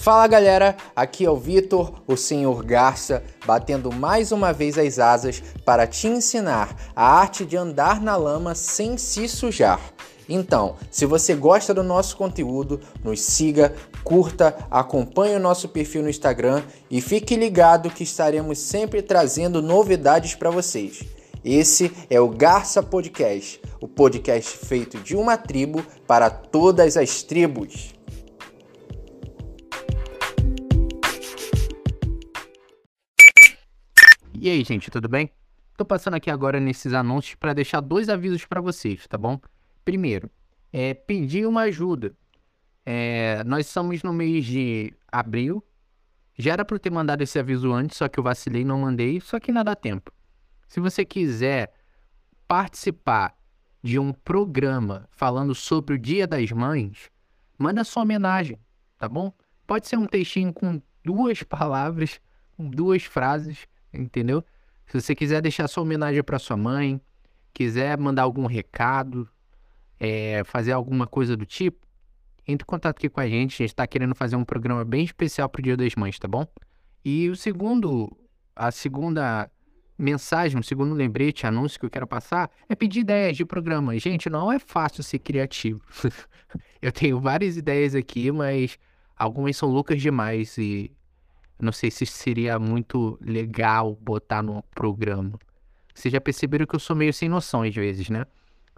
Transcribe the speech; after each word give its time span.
Fala 0.00 0.26
galera, 0.26 0.78
aqui 0.96 1.26
é 1.26 1.30
o 1.30 1.36
Vitor, 1.36 1.92
o 2.06 2.16
Senhor 2.16 2.64
Garça, 2.64 3.22
batendo 3.44 3.92
mais 3.92 4.32
uma 4.32 4.50
vez 4.50 4.78
as 4.78 4.98
asas 4.98 5.42
para 5.62 5.86
te 5.86 6.06
ensinar 6.06 6.74
a 6.96 7.04
arte 7.04 7.44
de 7.44 7.54
andar 7.54 8.00
na 8.00 8.16
lama 8.16 8.54
sem 8.54 8.96
se 8.96 9.28
sujar. 9.28 9.78
Então, 10.26 10.76
se 10.90 11.04
você 11.04 11.34
gosta 11.34 11.74
do 11.74 11.82
nosso 11.82 12.16
conteúdo, 12.16 12.80
nos 13.04 13.20
siga, 13.20 13.74
curta, 14.02 14.56
acompanhe 14.70 15.36
o 15.36 15.40
nosso 15.40 15.68
perfil 15.68 16.02
no 16.02 16.08
Instagram 16.08 16.62
e 16.90 17.02
fique 17.02 17.36
ligado 17.36 17.90
que 17.90 18.04
estaremos 18.04 18.58
sempre 18.58 19.02
trazendo 19.02 19.60
novidades 19.60 20.34
para 20.34 20.50
vocês. 20.50 21.04
Esse 21.44 21.92
é 22.08 22.18
o 22.18 22.30
Garça 22.30 22.82
Podcast, 22.82 23.60
o 23.82 23.86
podcast 23.86 24.56
feito 24.64 24.96
de 24.96 25.14
uma 25.14 25.36
tribo 25.36 25.84
para 26.06 26.30
todas 26.30 26.96
as 26.96 27.22
tribos. 27.22 28.00
E 34.42 34.48
aí, 34.48 34.64
gente, 34.64 34.90
tudo 34.90 35.06
bem? 35.06 35.30
Tô 35.76 35.84
passando 35.84 36.14
aqui 36.14 36.30
agora 36.30 36.58
nesses 36.58 36.94
anúncios 36.94 37.34
para 37.34 37.52
deixar 37.52 37.82
dois 37.82 38.08
avisos 38.08 38.46
para 38.46 38.58
vocês, 38.58 39.06
tá 39.06 39.18
bom? 39.18 39.38
Primeiro, 39.84 40.30
é 40.72 40.94
pedir 40.94 41.46
uma 41.46 41.64
ajuda. 41.64 42.16
É, 42.86 43.44
nós 43.44 43.66
estamos 43.66 44.02
no 44.02 44.14
mês 44.14 44.46
de 44.46 44.94
abril. 45.12 45.62
Já 46.38 46.54
era 46.54 46.64
para 46.64 46.74
eu 46.74 46.80
ter 46.80 46.88
mandado 46.88 47.20
esse 47.20 47.38
aviso 47.38 47.70
antes, 47.70 47.98
só 47.98 48.08
que 48.08 48.18
eu 48.18 48.24
vacilei 48.24 48.62
e 48.62 48.64
não 48.64 48.80
mandei, 48.80 49.20
só 49.20 49.38
que 49.38 49.50
ainda 49.50 49.62
dá 49.62 49.76
tempo. 49.76 50.10
Se 50.66 50.80
você 50.80 51.04
quiser 51.04 51.74
participar 52.48 53.36
de 53.82 53.98
um 53.98 54.10
programa 54.10 55.06
falando 55.10 55.54
sobre 55.54 55.96
o 55.96 55.98
Dia 55.98 56.26
das 56.26 56.50
Mães, 56.50 57.10
manda 57.58 57.84
sua 57.84 58.04
homenagem, 58.04 58.58
tá 58.96 59.06
bom? 59.06 59.34
Pode 59.66 59.86
ser 59.86 59.98
um 59.98 60.06
textinho 60.06 60.50
com 60.50 60.80
duas 61.04 61.42
palavras, 61.44 62.18
com 62.56 62.70
duas 62.70 63.02
frases, 63.04 63.68
entendeu? 63.92 64.44
Se 64.86 65.00
você 65.00 65.14
quiser 65.14 65.40
deixar 65.40 65.68
sua 65.68 65.82
homenagem 65.82 66.22
para 66.22 66.38
sua 66.38 66.56
mãe, 66.56 67.00
quiser 67.52 67.96
mandar 67.98 68.22
algum 68.22 68.46
recado, 68.46 69.28
é, 69.98 70.42
fazer 70.44 70.72
alguma 70.72 71.06
coisa 71.06 71.36
do 71.36 71.46
tipo, 71.46 71.86
entre 72.46 72.64
em 72.64 72.66
contato 72.66 72.96
aqui 72.96 73.08
com 73.08 73.20
a 73.20 73.28
gente. 73.28 73.54
A 73.54 73.64
gente 73.64 73.70
está 73.70 73.86
querendo 73.86 74.14
fazer 74.14 74.36
um 74.36 74.44
programa 74.44 74.84
bem 74.84 75.04
especial 75.04 75.48
para 75.48 75.60
o 75.60 75.62
Dia 75.62 75.76
das 75.76 75.94
Mães, 75.94 76.18
tá 76.18 76.26
bom? 76.26 76.46
E 77.04 77.28
o 77.28 77.36
segundo, 77.36 78.10
a 78.54 78.70
segunda 78.70 79.50
mensagem, 79.96 80.58
o 80.58 80.64
segundo 80.64 80.94
lembrete, 80.94 81.46
anúncio 81.46 81.78
que 81.78 81.86
eu 81.86 81.90
quero 81.90 82.06
passar 82.06 82.50
é 82.68 82.74
pedir 82.74 83.00
ideias 83.00 83.36
de 83.36 83.44
programa. 83.44 83.96
Gente, 83.98 84.28
não 84.28 84.50
é 84.50 84.58
fácil 84.58 85.02
ser 85.02 85.18
criativo. 85.18 85.80
eu 86.80 86.90
tenho 86.90 87.20
várias 87.20 87.56
ideias 87.56 87.94
aqui, 87.94 88.32
mas 88.32 88.78
algumas 89.16 89.56
são 89.56 89.68
loucas 89.68 90.00
demais 90.00 90.56
e 90.58 90.90
não 91.60 91.72
sei 91.72 91.90
se 91.90 92.06
seria 92.06 92.58
muito 92.58 93.18
legal 93.20 93.96
botar 94.00 94.42
no 94.42 94.62
programa. 94.74 95.38
Vocês 95.94 96.12
já 96.12 96.20
perceberam 96.20 96.66
que 96.66 96.74
eu 96.74 96.80
sou 96.80 96.96
meio 96.96 97.12
sem 97.12 97.28
noção 97.28 97.62
às 97.62 97.74
vezes, 97.74 98.08
né? 98.08 98.24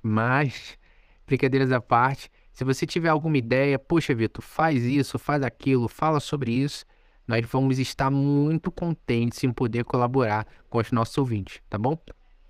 Mas, 0.02 0.78
brincadeiras 1.26 1.70
à 1.70 1.80
parte, 1.80 2.30
se 2.52 2.64
você 2.64 2.86
tiver 2.86 3.08
alguma 3.08 3.38
ideia, 3.38 3.78
poxa, 3.78 4.14
Vitor, 4.14 4.42
faz 4.42 4.84
isso, 4.84 5.18
faz 5.18 5.42
aquilo, 5.42 5.88
fala 5.88 6.20
sobre 6.20 6.52
isso, 6.52 6.84
nós 7.26 7.46
vamos 7.46 7.78
estar 7.78 8.10
muito 8.10 8.70
contentes 8.70 9.42
em 9.44 9.52
poder 9.52 9.84
colaborar 9.84 10.46
com 10.68 10.78
os 10.78 10.90
nossos 10.90 11.16
ouvintes, 11.16 11.60
tá 11.70 11.78
bom? 11.78 11.96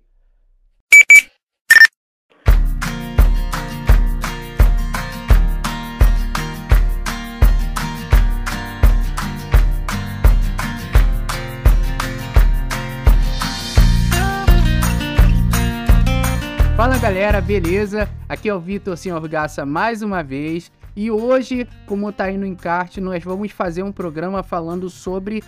Fala 16.77 16.99
galera, 16.99 17.41
beleza? 17.41 18.07
Aqui 18.29 18.51
é 18.51 18.55
o 18.55 18.61
Vitor 18.61 18.99
Senhor 18.99 19.27
Garça 19.27 19.67
mais 19.67 20.01
uma 20.03 20.23
vez 20.23 20.71
e 20.97 21.11
hoje, 21.11 21.67
como 21.87 22.13
tá 22.13 22.25
aí 22.25 22.37
no 22.37 22.47
encarte, 22.47 23.01
nós 23.01 23.23
vamos 23.23 23.53
fazer 23.53 23.83
um 23.83 23.93
programa 23.93 24.43
falando 24.43 24.91
sobre 24.91 25.43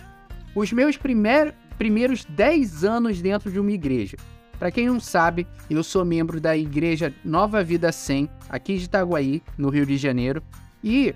os 0.55 0.71
meus 0.71 0.97
primeir, 0.97 1.53
primeiros 1.77 2.25
10 2.25 2.83
anos 2.83 3.21
dentro 3.21 3.51
de 3.51 3.59
uma 3.59 3.71
igreja. 3.71 4.17
Para 4.57 4.71
quem 4.71 4.87
não 4.87 4.99
sabe, 4.99 5.47
eu 5.69 5.83
sou 5.83 6.05
membro 6.05 6.39
da 6.39 6.55
Igreja 6.55 7.11
Nova 7.25 7.63
Vida 7.63 7.91
100, 7.91 8.29
aqui 8.47 8.77
de 8.77 8.85
Itaguaí, 8.85 9.41
no 9.57 9.69
Rio 9.69 9.85
de 9.87 9.97
Janeiro. 9.97 10.43
E 10.83 11.15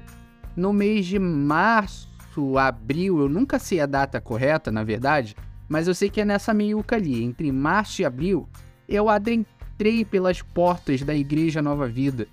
no 0.55 0.73
mês 0.73 1.05
de 1.05 1.19
março, 1.19 2.57
abril, 2.57 3.19
eu 3.19 3.29
nunca 3.29 3.59
sei 3.59 3.79
a 3.79 3.85
data 3.85 4.19
correta, 4.19 4.71
na 4.71 4.83
verdade, 4.83 5.35
mas 5.69 5.87
eu 5.87 5.93
sei 5.93 6.09
que 6.09 6.21
é 6.21 6.25
nessa 6.25 6.53
meiuca 6.53 6.95
ali, 6.95 7.23
entre 7.23 7.51
março 7.51 8.01
e 8.01 8.05
abril, 8.05 8.49
eu 8.89 9.09
adentrei 9.09 10.03
pelas 10.03 10.41
portas 10.41 11.01
da 11.01 11.15
Igreja 11.15 11.61
Nova 11.61 11.87
Vida, 11.87 12.27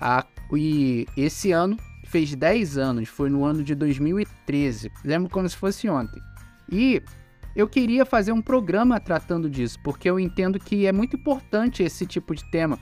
a 0.00 0.24
e 0.56 1.06
esse 1.16 1.52
ano 1.52 1.76
fez 2.04 2.34
10 2.34 2.78
anos, 2.78 3.08
foi 3.08 3.28
no 3.28 3.44
ano 3.44 3.62
de 3.62 3.74
2013. 3.74 4.90
Lembro 5.04 5.30
como 5.30 5.48
se 5.48 5.56
fosse 5.56 5.88
ontem. 5.88 6.20
E 6.70 7.02
eu 7.54 7.68
queria 7.68 8.04
fazer 8.04 8.32
um 8.32 8.40
programa 8.40 9.00
tratando 9.00 9.50
disso, 9.50 9.78
porque 9.82 10.08
eu 10.08 10.18
entendo 10.18 10.58
que 10.58 10.86
é 10.86 10.92
muito 10.92 11.16
importante 11.16 11.82
esse 11.82 12.06
tipo 12.06 12.34
de 12.34 12.48
tema. 12.50 12.78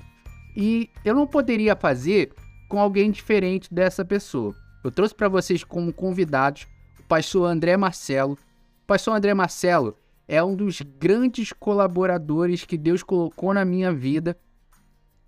E 0.56 0.91
eu 1.05 1.15
não 1.15 1.26
poderia 1.26 1.75
fazer 1.75 2.32
com 2.69 2.78
alguém 2.78 3.10
diferente 3.10 3.72
dessa 3.72 4.05
pessoa. 4.05 4.55
Eu 4.82 4.91
trouxe 4.91 5.15
para 5.15 5.28
vocês 5.28 5.65
como 5.65 5.93
convidados 5.93 6.66
o 7.00 7.03
pastor 7.05 7.50
André 7.50 7.76
Marcelo. 7.76 8.34
O 8.82 8.87
pastor 8.87 9.16
André 9.16 9.34
Marcelo 9.34 9.97
é 10.28 10.43
um 10.43 10.55
dos 10.55 10.81
grandes 10.81 11.53
colaboradores 11.53 12.65
que 12.65 12.76
Deus 12.76 13.03
colocou 13.03 13.53
na 13.55 13.65
minha 13.65 13.93
vida 13.93 14.37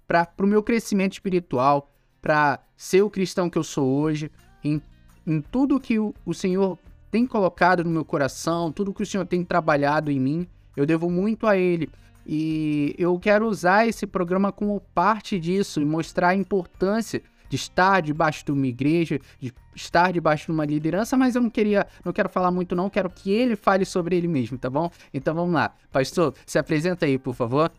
para 0.07 0.29
o 0.41 0.47
meu 0.47 0.63
crescimento 0.63 1.13
espiritual, 1.13 1.93
para 2.21 2.61
ser 2.77 3.03
o 3.03 3.11
cristão 3.11 3.49
que 3.49 3.59
eu 3.59 3.65
sou 3.65 3.89
hoje, 3.89 4.31
em, 4.63 4.81
em 5.27 5.41
tudo 5.41 5.81
que 5.81 5.99
o, 5.99 6.15
o 6.25 6.35
Senhor 6.35 6.79
tem 7.11 7.27
colocado 7.27 7.85
no 7.85 7.91
meu 7.91 8.05
coração, 8.05 8.71
tudo 8.71 8.93
que 8.93 9.03
o 9.03 9.07
Senhor 9.07 9.27
tem 9.27 9.45
trabalhado 9.45 10.11
em 10.11 10.21
mim, 10.21 10.47
eu 10.77 10.87
devo 10.87 11.11
muito 11.11 11.47
a 11.47 11.57
Ele. 11.57 11.89
E 12.27 12.95
eu 12.99 13.19
quero 13.19 13.49
usar 13.49 13.87
esse 13.89 14.07
programa 14.07 14.53
como 14.53 14.81
parte 14.95 15.41
disso 15.41 15.81
e 15.81 15.85
mostrar 15.85 16.29
a 16.29 16.35
importância 16.35 17.23
de 17.49 17.57
estar 17.57 18.03
debaixo 18.03 18.45
de 18.45 18.53
uma 18.53 18.67
igreja, 18.67 19.19
de 19.41 19.53
estar 19.75 20.13
debaixo 20.13 20.47
de 20.47 20.53
uma 20.53 20.67
liderança, 20.67 21.17
mas 21.17 21.35
eu 21.35 21.41
não 21.41 21.49
queria, 21.49 21.87
não 22.05 22.13
quero 22.13 22.29
falar 22.29 22.51
muito 22.51 22.77
não, 22.77 22.91
quero 22.91 23.09
que 23.09 23.31
ele 23.31 23.57
fale 23.57 23.87
sobre 23.87 24.17
ele 24.17 24.29
mesmo, 24.29 24.59
tá 24.59 24.69
bom? 24.69 24.91
Então 25.13 25.35
vamos 25.35 25.55
lá. 25.55 25.75
Pastor, 25.91 26.35
se 26.45 26.59
apresenta 26.59 27.07
aí, 27.07 27.19
por 27.19 27.35
favor. 27.35 27.73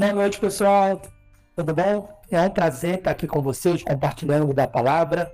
Boa 0.00 0.14
noite, 0.14 0.40
pessoal. 0.40 1.02
Tudo 1.54 1.74
bom? 1.74 2.08
É 2.30 2.40
um 2.40 2.48
prazer 2.48 2.94
estar 2.94 3.10
aqui 3.10 3.26
com 3.26 3.42
vocês, 3.42 3.82
compartilhando 3.82 4.54
da 4.54 4.66
palavra. 4.66 5.30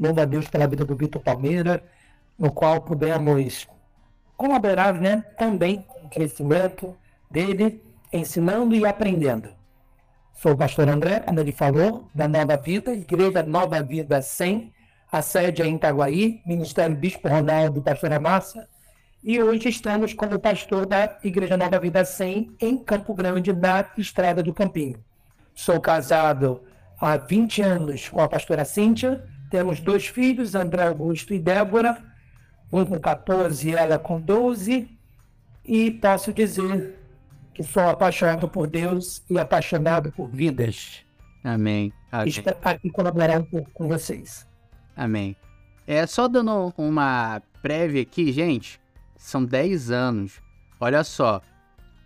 Louvo 0.00 0.18
a 0.22 0.24
Deus 0.24 0.48
pela 0.48 0.66
vida 0.66 0.86
do 0.86 0.96
Vitor 0.96 1.20
Palmeira, 1.20 1.84
no 2.38 2.50
qual 2.50 2.80
pudemos 2.80 3.68
colaborar 4.34 4.94
né, 4.94 5.22
também 5.36 5.82
com 5.82 6.06
o 6.06 6.08
crescimento 6.08 6.96
dele, 7.30 7.84
ensinando 8.10 8.74
e 8.74 8.86
aprendendo. 8.86 9.50
Sou 10.32 10.52
o 10.52 10.56
pastor 10.56 10.88
André, 10.88 11.20
como 11.20 11.38
ele 11.38 11.52
falou, 11.52 12.08
da 12.14 12.26
Nova 12.26 12.56
Vida, 12.56 12.94
Igreja 12.94 13.42
Nova 13.42 13.82
Vida 13.82 14.22
100, 14.22 14.72
a 15.12 15.20
sede 15.20 15.60
é 15.60 15.66
em 15.66 15.76
Itaguaí, 15.76 16.40
Ministério 16.46 16.96
Bispo 16.96 17.28
Ronaldo, 17.28 17.82
pastora 17.82 18.18
Massa, 18.18 18.66
e 19.22 19.42
hoje 19.42 19.68
estamos 19.68 20.14
como 20.14 20.38
pastor 20.38 20.86
da 20.86 21.18
Igreja 21.22 21.56
Nova 21.56 21.78
Vida 21.80 22.04
100 22.04 22.56
em 22.60 22.78
Campo 22.78 23.14
Grande, 23.14 23.52
na 23.52 23.84
Estrada 23.98 24.42
do 24.42 24.54
Campinho. 24.54 25.02
Sou 25.54 25.80
casado 25.80 26.62
há 27.00 27.16
20 27.16 27.62
anos 27.62 28.08
com 28.08 28.20
a 28.20 28.28
pastora 28.28 28.64
Cíntia, 28.64 29.24
temos 29.50 29.80
dois 29.80 30.06
filhos, 30.06 30.54
André 30.54 30.86
Augusto 30.86 31.34
e 31.34 31.38
Débora, 31.38 31.96
um 32.72 32.84
com 32.84 32.98
14 32.98 33.68
e 33.68 33.74
ela 33.74 33.98
com 33.98 34.20
12, 34.20 34.88
e 35.64 35.90
posso 35.90 36.32
dizer 36.32 36.96
que 37.52 37.62
sou 37.62 37.88
apaixonado 37.88 38.48
por 38.48 38.66
Deus 38.66 39.24
e 39.28 39.38
apaixonado 39.38 40.12
por 40.12 40.28
vidas. 40.28 41.04
Amém. 41.42 41.92
Amém. 42.12 42.28
Estar 42.28 42.56
aqui 42.62 42.90
colaborar 42.90 43.42
pouco 43.44 43.70
com 43.72 43.88
vocês. 43.88 44.46
Amém. 44.96 45.36
É 45.86 46.06
só 46.06 46.28
dando 46.28 46.72
uma 46.76 47.40
prévia 47.62 48.02
aqui, 48.02 48.32
gente. 48.32 48.80
São 49.26 49.44
10 49.44 49.90
anos. 49.90 50.40
Olha 50.78 51.02
só. 51.02 51.42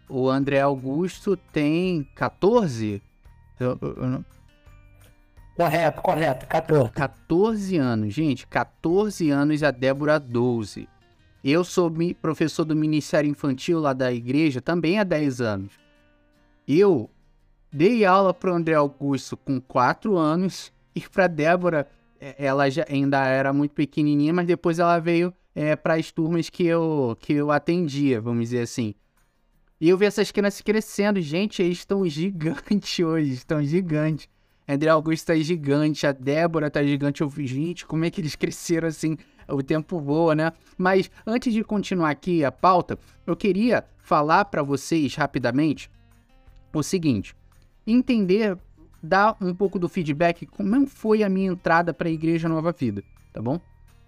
O 0.08 0.30
André 0.30 0.58
Augusto 0.58 1.36
tem 1.36 2.08
14? 2.14 3.02
Eu, 3.60 3.78
eu, 3.82 3.88
eu 3.88 4.24
Correto, 5.54 6.00
correto, 6.00 6.46
14. 6.46 6.90
14 6.92 7.76
anos, 7.76 8.14
gente. 8.14 8.46
14 8.46 9.28
anos 9.28 9.60
e 9.60 9.66
a 9.66 9.70
Débora 9.70 10.18
12. 10.18 10.88
Eu 11.44 11.62
sou 11.62 11.92
professor 12.22 12.64
do 12.64 12.74
Ministério 12.74 13.30
Infantil 13.30 13.80
lá 13.80 13.92
da 13.92 14.10
igreja 14.10 14.62
também 14.62 14.98
há 14.98 15.04
10 15.04 15.42
anos. 15.42 15.74
Eu 16.66 17.10
dei 17.70 18.02
aula 18.06 18.32
para 18.32 18.50
o 18.50 18.54
André 18.54 18.76
Augusto 18.76 19.36
com 19.36 19.60
4 19.60 20.16
anos 20.16 20.72
e 20.94 21.02
para 21.02 21.26
Débora, 21.26 21.86
é, 22.18 22.34
ela 22.38 22.70
já 22.70 22.86
ainda 22.88 23.26
era 23.26 23.52
muito 23.52 23.72
pequenininha, 23.72 24.32
mas 24.32 24.46
depois 24.46 24.78
ela 24.78 24.98
veio 24.98 25.34
é, 25.54 25.74
para 25.76 25.94
as 25.94 26.10
turmas 26.10 26.48
que 26.48 26.64
eu, 26.64 27.16
que 27.20 27.32
eu 27.32 27.50
atendia, 27.50 28.20
vamos 28.20 28.44
dizer 28.44 28.62
assim. 28.62 28.94
E 29.80 29.88
eu 29.88 29.96
vi 29.96 30.04
essas 30.04 30.30
crianças 30.30 30.60
crescendo. 30.60 31.20
Gente, 31.20 31.62
eles 31.62 31.78
estão 31.78 32.06
gigantes 32.06 32.98
hoje, 33.00 33.32
estão 33.32 33.62
gigantes. 33.62 34.28
André 34.68 34.88
Augusto 34.90 35.26
tá 35.26 35.36
gigante, 35.36 36.06
a 36.06 36.12
Débora 36.12 36.70
tá 36.70 36.84
gigante. 36.84 37.22
Eu 37.22 37.28
vi, 37.28 37.46
gente, 37.46 37.86
como 37.86 38.04
é 38.04 38.10
que 38.10 38.20
eles 38.20 38.36
cresceram 38.36 38.88
assim? 38.88 39.16
O 39.48 39.62
tempo 39.62 39.98
voa, 39.98 40.34
né? 40.34 40.52
Mas 40.78 41.10
antes 41.26 41.52
de 41.52 41.64
continuar 41.64 42.10
aqui 42.10 42.44
a 42.44 42.52
pauta, 42.52 42.96
eu 43.26 43.34
queria 43.34 43.84
falar 43.98 44.44
para 44.44 44.62
vocês 44.62 45.16
rapidamente 45.16 45.90
o 46.72 46.82
seguinte: 46.84 47.34
entender, 47.84 48.56
dar 49.02 49.36
um 49.40 49.52
pouco 49.52 49.76
do 49.76 49.88
feedback 49.88 50.46
como 50.46 50.86
foi 50.86 51.24
a 51.24 51.28
minha 51.28 51.50
entrada 51.50 51.92
para 51.92 52.08
a 52.08 52.12
Igreja 52.12 52.48
Nova 52.48 52.70
Vida, 52.70 53.02
tá 53.32 53.42
bom? 53.42 53.60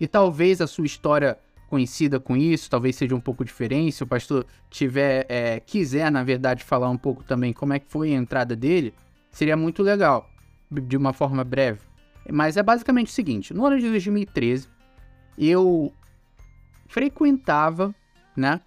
E 0.02 0.08
talvez 0.08 0.60
a 0.60 0.66
sua 0.66 0.84
história 0.84 1.38
conhecida 1.70 2.18
com 2.18 2.36
isso, 2.36 2.68
talvez 2.68 2.96
seja 2.96 3.14
um 3.14 3.20
pouco 3.20 3.44
diferente. 3.44 3.92
Se 3.92 4.02
o 4.02 4.06
pastor 4.08 4.44
tiver, 4.68 5.24
é, 5.28 5.60
quiser, 5.60 6.10
na 6.10 6.24
verdade, 6.24 6.64
falar 6.64 6.90
um 6.90 6.98
pouco 6.98 7.22
também 7.22 7.52
como 7.52 7.72
é 7.72 7.78
que 7.78 7.86
foi 7.86 8.12
a 8.12 8.16
entrada 8.16 8.56
dele, 8.56 8.92
seria 9.30 9.56
muito 9.56 9.80
legal, 9.80 10.28
de 10.68 10.96
uma 10.96 11.12
forma 11.12 11.44
breve. 11.44 11.78
Mas 12.28 12.56
é 12.56 12.64
basicamente 12.64 13.10
o 13.10 13.12
seguinte: 13.12 13.54
no 13.54 13.64
ano 13.64 13.78
de 13.78 13.88
2013, 13.88 14.66
eu 15.38 15.92
frequentava, 16.88 17.94
né? 18.36 18.60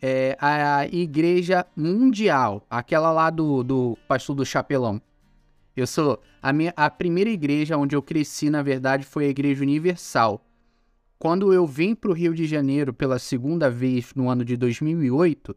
é, 0.00 0.36
a 0.40 0.86
igreja 0.86 1.66
mundial, 1.76 2.64
aquela 2.70 3.10
lá 3.10 3.28
do, 3.28 3.64
do 3.64 3.98
pastor 4.06 4.36
do 4.36 4.46
Chapelão. 4.46 5.02
Eu 5.76 5.88
sou 5.88 6.22
a 6.40 6.52
minha 6.52 6.72
a 6.76 6.88
primeira 6.88 7.28
igreja 7.28 7.76
onde 7.76 7.96
eu 7.96 8.02
cresci, 8.02 8.48
na 8.50 8.62
verdade, 8.62 9.04
foi 9.04 9.26
a 9.26 9.28
Igreja 9.28 9.62
Universal. 9.62 10.40
Quando 11.20 11.52
eu 11.52 11.66
vim 11.66 11.94
para 11.94 12.10
o 12.10 12.14
Rio 12.14 12.32
de 12.32 12.46
Janeiro 12.46 12.94
pela 12.94 13.18
segunda 13.18 13.70
vez 13.70 14.14
no 14.14 14.30
ano 14.30 14.42
de 14.42 14.56
2008, 14.56 15.54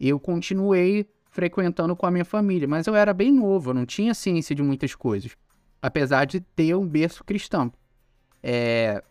eu 0.00 0.18
continuei 0.18 1.06
frequentando 1.30 1.94
com 1.94 2.06
a 2.06 2.10
minha 2.10 2.24
família, 2.24 2.66
mas 2.66 2.86
eu 2.86 2.94
era 2.94 3.12
bem 3.12 3.30
novo, 3.30 3.68
eu 3.68 3.74
não 3.74 3.84
tinha 3.84 4.14
ciência 4.14 4.56
de 4.56 4.62
muitas 4.62 4.94
coisas, 4.94 5.36
apesar 5.82 6.24
de 6.24 6.40
ter 6.40 6.74
um 6.74 6.88
berço 6.88 7.22
cristão. 7.24 7.70
É, 8.42 9.04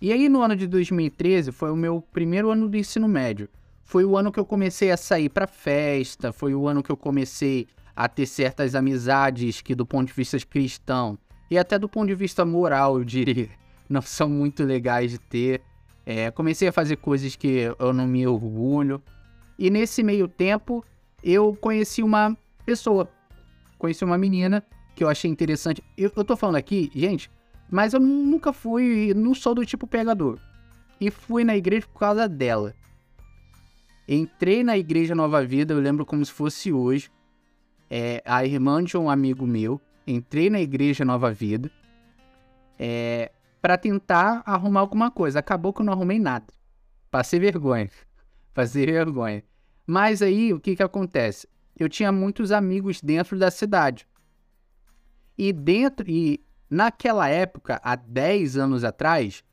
e 0.00 0.10
aí, 0.10 0.26
no 0.26 0.40
ano 0.40 0.56
de 0.56 0.66
2013, 0.66 1.52
foi 1.52 1.70
o 1.70 1.76
meu 1.76 2.00
primeiro 2.00 2.50
ano 2.50 2.66
do 2.66 2.76
ensino 2.78 3.06
médio. 3.06 3.50
Foi 3.84 4.06
o 4.06 4.16
ano 4.16 4.32
que 4.32 4.40
eu 4.40 4.46
comecei 4.46 4.90
a 4.90 4.96
sair 4.96 5.28
para 5.28 5.46
festa, 5.46 6.32
foi 6.32 6.54
o 6.54 6.66
ano 6.66 6.82
que 6.82 6.90
eu 6.90 6.96
comecei 6.96 7.68
a 7.94 8.08
ter 8.08 8.24
certas 8.24 8.74
amizades 8.74 9.60
que, 9.60 9.74
do 9.74 9.84
ponto 9.84 10.08
de 10.08 10.14
vista 10.14 10.38
cristão 10.38 11.18
e 11.50 11.58
até 11.58 11.78
do 11.78 11.90
ponto 11.90 12.06
de 12.06 12.14
vista 12.14 12.42
moral, 12.42 12.96
eu 12.96 13.04
diria, 13.04 13.50
não 13.88 14.00
são 14.02 14.28
muito 14.28 14.64
legais 14.64 15.10
de 15.10 15.18
ter. 15.18 15.62
É, 16.06 16.30
comecei 16.30 16.68
a 16.68 16.72
fazer 16.72 16.96
coisas 16.96 17.34
que 17.34 17.68
eu 17.78 17.92
não 17.92 18.06
me 18.06 18.26
orgulho. 18.26 19.02
E 19.58 19.70
nesse 19.70 20.02
meio 20.02 20.28
tempo, 20.28 20.84
eu 21.22 21.56
conheci 21.56 22.02
uma 22.02 22.36
pessoa. 22.66 23.08
Conheci 23.78 24.04
uma 24.04 24.18
menina 24.18 24.62
que 24.94 25.02
eu 25.02 25.08
achei 25.08 25.30
interessante. 25.30 25.82
Eu, 25.96 26.10
eu 26.14 26.24
tô 26.24 26.36
falando 26.36 26.56
aqui, 26.56 26.90
gente, 26.94 27.30
mas 27.70 27.94
eu 27.94 28.00
nunca 28.00 28.52
fui, 28.52 29.12
não 29.14 29.34
sou 29.34 29.54
do 29.54 29.64
tipo 29.64 29.86
pegador. 29.86 30.38
E 31.00 31.10
fui 31.10 31.44
na 31.44 31.56
igreja 31.56 31.86
por 31.86 31.98
causa 31.98 32.28
dela. 32.28 32.74
Entrei 34.06 34.62
na 34.62 34.76
igreja 34.76 35.14
Nova 35.14 35.44
Vida, 35.44 35.72
eu 35.72 35.80
lembro 35.80 36.04
como 36.04 36.24
se 36.24 36.30
fosse 36.30 36.72
hoje. 36.72 37.10
É, 37.90 38.22
a 38.24 38.44
irmã 38.44 38.82
de 38.82 38.96
um 38.96 39.08
amigo 39.08 39.46
meu. 39.46 39.80
Entrei 40.06 40.50
na 40.50 40.60
igreja 40.60 41.04
Nova 41.04 41.32
Vida. 41.32 41.70
É, 42.78 43.30
para 43.64 43.78
tentar 43.78 44.42
arrumar 44.44 44.80
alguma 44.80 45.10
coisa. 45.10 45.38
Acabou 45.38 45.72
que 45.72 45.80
eu 45.80 45.86
não 45.86 45.94
arrumei 45.94 46.18
nada. 46.18 46.44
Passei 47.10 47.40
vergonha. 47.40 47.88
Passei 48.52 48.84
vergonha. 48.84 49.42
Mas 49.86 50.20
aí, 50.20 50.52
o 50.52 50.60
que 50.60 50.76
que 50.76 50.82
acontece? 50.82 51.48
Eu 51.74 51.88
tinha 51.88 52.12
muitos 52.12 52.52
amigos 52.52 53.00
dentro 53.00 53.38
da 53.38 53.50
cidade. 53.50 54.06
E 55.38 55.50
dentro 55.50 56.04
e 56.10 56.44
Naquela 56.68 57.28
época, 57.28 57.80
há 57.84 57.94
10 57.94 58.56
anos 58.56 58.82
atrás, 58.82 59.44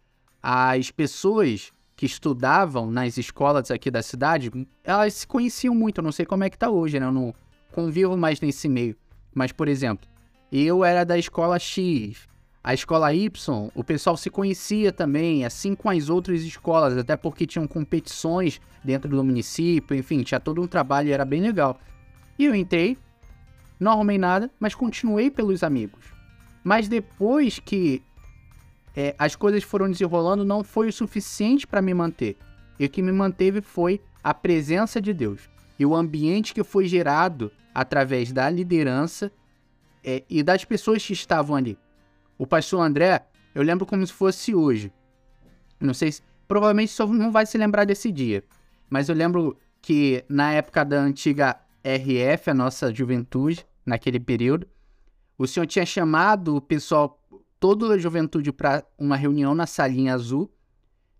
as 0.42 0.90
pessoas 0.90 1.72
que 1.96 2.06
estudavam 2.06 2.90
nas 2.90 3.18
escolas 3.18 3.70
aqui 3.70 3.92
da 3.92 4.02
cidade, 4.02 4.52
elas 4.84 5.14
se 5.14 5.28
conheciam 5.28 5.76
muito. 5.76 6.00
Eu 6.00 6.04
não 6.04 6.12
sei 6.12 6.26
como 6.26 6.44
é 6.44 6.50
que 6.50 6.58
tá 6.58 6.70
hoje, 6.70 7.00
né? 7.00 7.06
Eu 7.06 7.12
não 7.12 7.32
convivo 7.72 8.18
mais 8.18 8.42
nesse 8.42 8.68
meio. 8.68 8.98
Mas, 9.36 9.52
por 9.52 9.68
exemplo, 9.68 10.10
eu 10.52 10.84
era 10.84 11.06
da 11.06 11.18
escola 11.18 11.60
X, 11.60 12.28
a 12.64 12.74
escola 12.74 13.14
Y, 13.14 13.72
o 13.74 13.84
pessoal 13.84 14.16
se 14.16 14.30
conhecia 14.30 14.92
também, 14.92 15.44
assim 15.44 15.74
com 15.74 15.90
as 15.90 16.10
outras 16.10 16.44
escolas, 16.44 16.96
até 16.96 17.18
porque 17.18 17.48
tinham 17.48 17.68
competições 17.68 18.62
dentro 18.84 19.10
do 19.10 19.24
município, 19.24 19.96
enfim, 19.96 20.22
tinha 20.22 20.40
todo 20.40 20.62
um 20.62 20.68
trabalho 20.68 21.10
e 21.10 21.12
era 21.12 21.26
bem 21.26 21.42
legal. 21.42 21.80
E 22.38 22.46
eu 22.46 22.54
entrei, 22.54 22.98
não 23.80 23.94
arrumei 23.94 24.18
nada, 24.18 24.50
mas 24.60 24.76
continuei 24.76 25.32
pelos 25.32 25.64
amigos. 25.64 26.06
Mas 26.64 26.88
depois 26.88 27.58
que 27.58 28.04
é, 28.96 29.16
as 29.18 29.36
coisas 29.36 29.64
foram 29.64 29.90
desenrolando, 29.90 30.46
não 30.46 30.64
foi 30.64 30.90
o 30.90 30.94
suficiente 30.94 31.66
para 31.66 31.82
me 31.82 31.94
manter. 31.94 32.38
E 32.80 32.86
o 32.86 32.90
que 32.90 33.02
me 33.02 33.12
manteve 33.12 33.62
foi 33.62 34.00
a 34.24 34.34
presença 34.34 35.02
de 35.02 35.14
Deus 35.14 35.50
e 35.80 35.86
o 35.86 35.96
ambiente 35.96 36.54
que 36.54 36.64
foi 36.64 36.86
gerado 36.86 37.52
através 37.74 38.32
da 38.32 38.48
liderança 38.50 39.32
é, 40.04 40.24
e 40.30 40.44
das 40.44 40.64
pessoas 40.64 41.04
que 41.04 41.14
estavam 41.14 41.56
ali. 41.56 41.76
O 42.42 42.48
pastor 42.48 42.82
André, 42.82 43.24
eu 43.54 43.62
lembro 43.62 43.86
como 43.86 44.04
se 44.04 44.12
fosse 44.12 44.56
hoje. 44.56 44.92
Não 45.80 45.94
sei 45.94 46.12
se. 46.12 46.24
Provavelmente 46.48 46.92
só 46.92 47.06
não 47.06 47.32
vai 47.32 47.46
se 47.46 47.56
lembrar 47.56 47.86
desse 47.86 48.12
dia. 48.12 48.44
Mas 48.90 49.10
eu 49.10 49.14
lembro 49.14 49.56
que 49.80 50.26
na 50.28 50.52
época 50.52 50.84
da 50.84 51.00
antiga 51.00 51.62
RF, 51.84 52.50
a 52.50 52.54
nossa 52.56 52.92
juventude, 52.92 53.64
naquele 53.86 54.20
período, 54.20 54.68
o 55.38 55.46
senhor 55.46 55.68
tinha 55.68 55.86
chamado 55.86 56.56
o 56.56 56.62
pessoal, 56.62 57.24
toda 57.60 57.94
a 57.94 57.98
juventude, 58.00 58.52
para 58.52 58.84
uma 58.98 59.16
reunião 59.16 59.54
na 59.54 59.68
salinha 59.68 60.16
azul. 60.16 60.52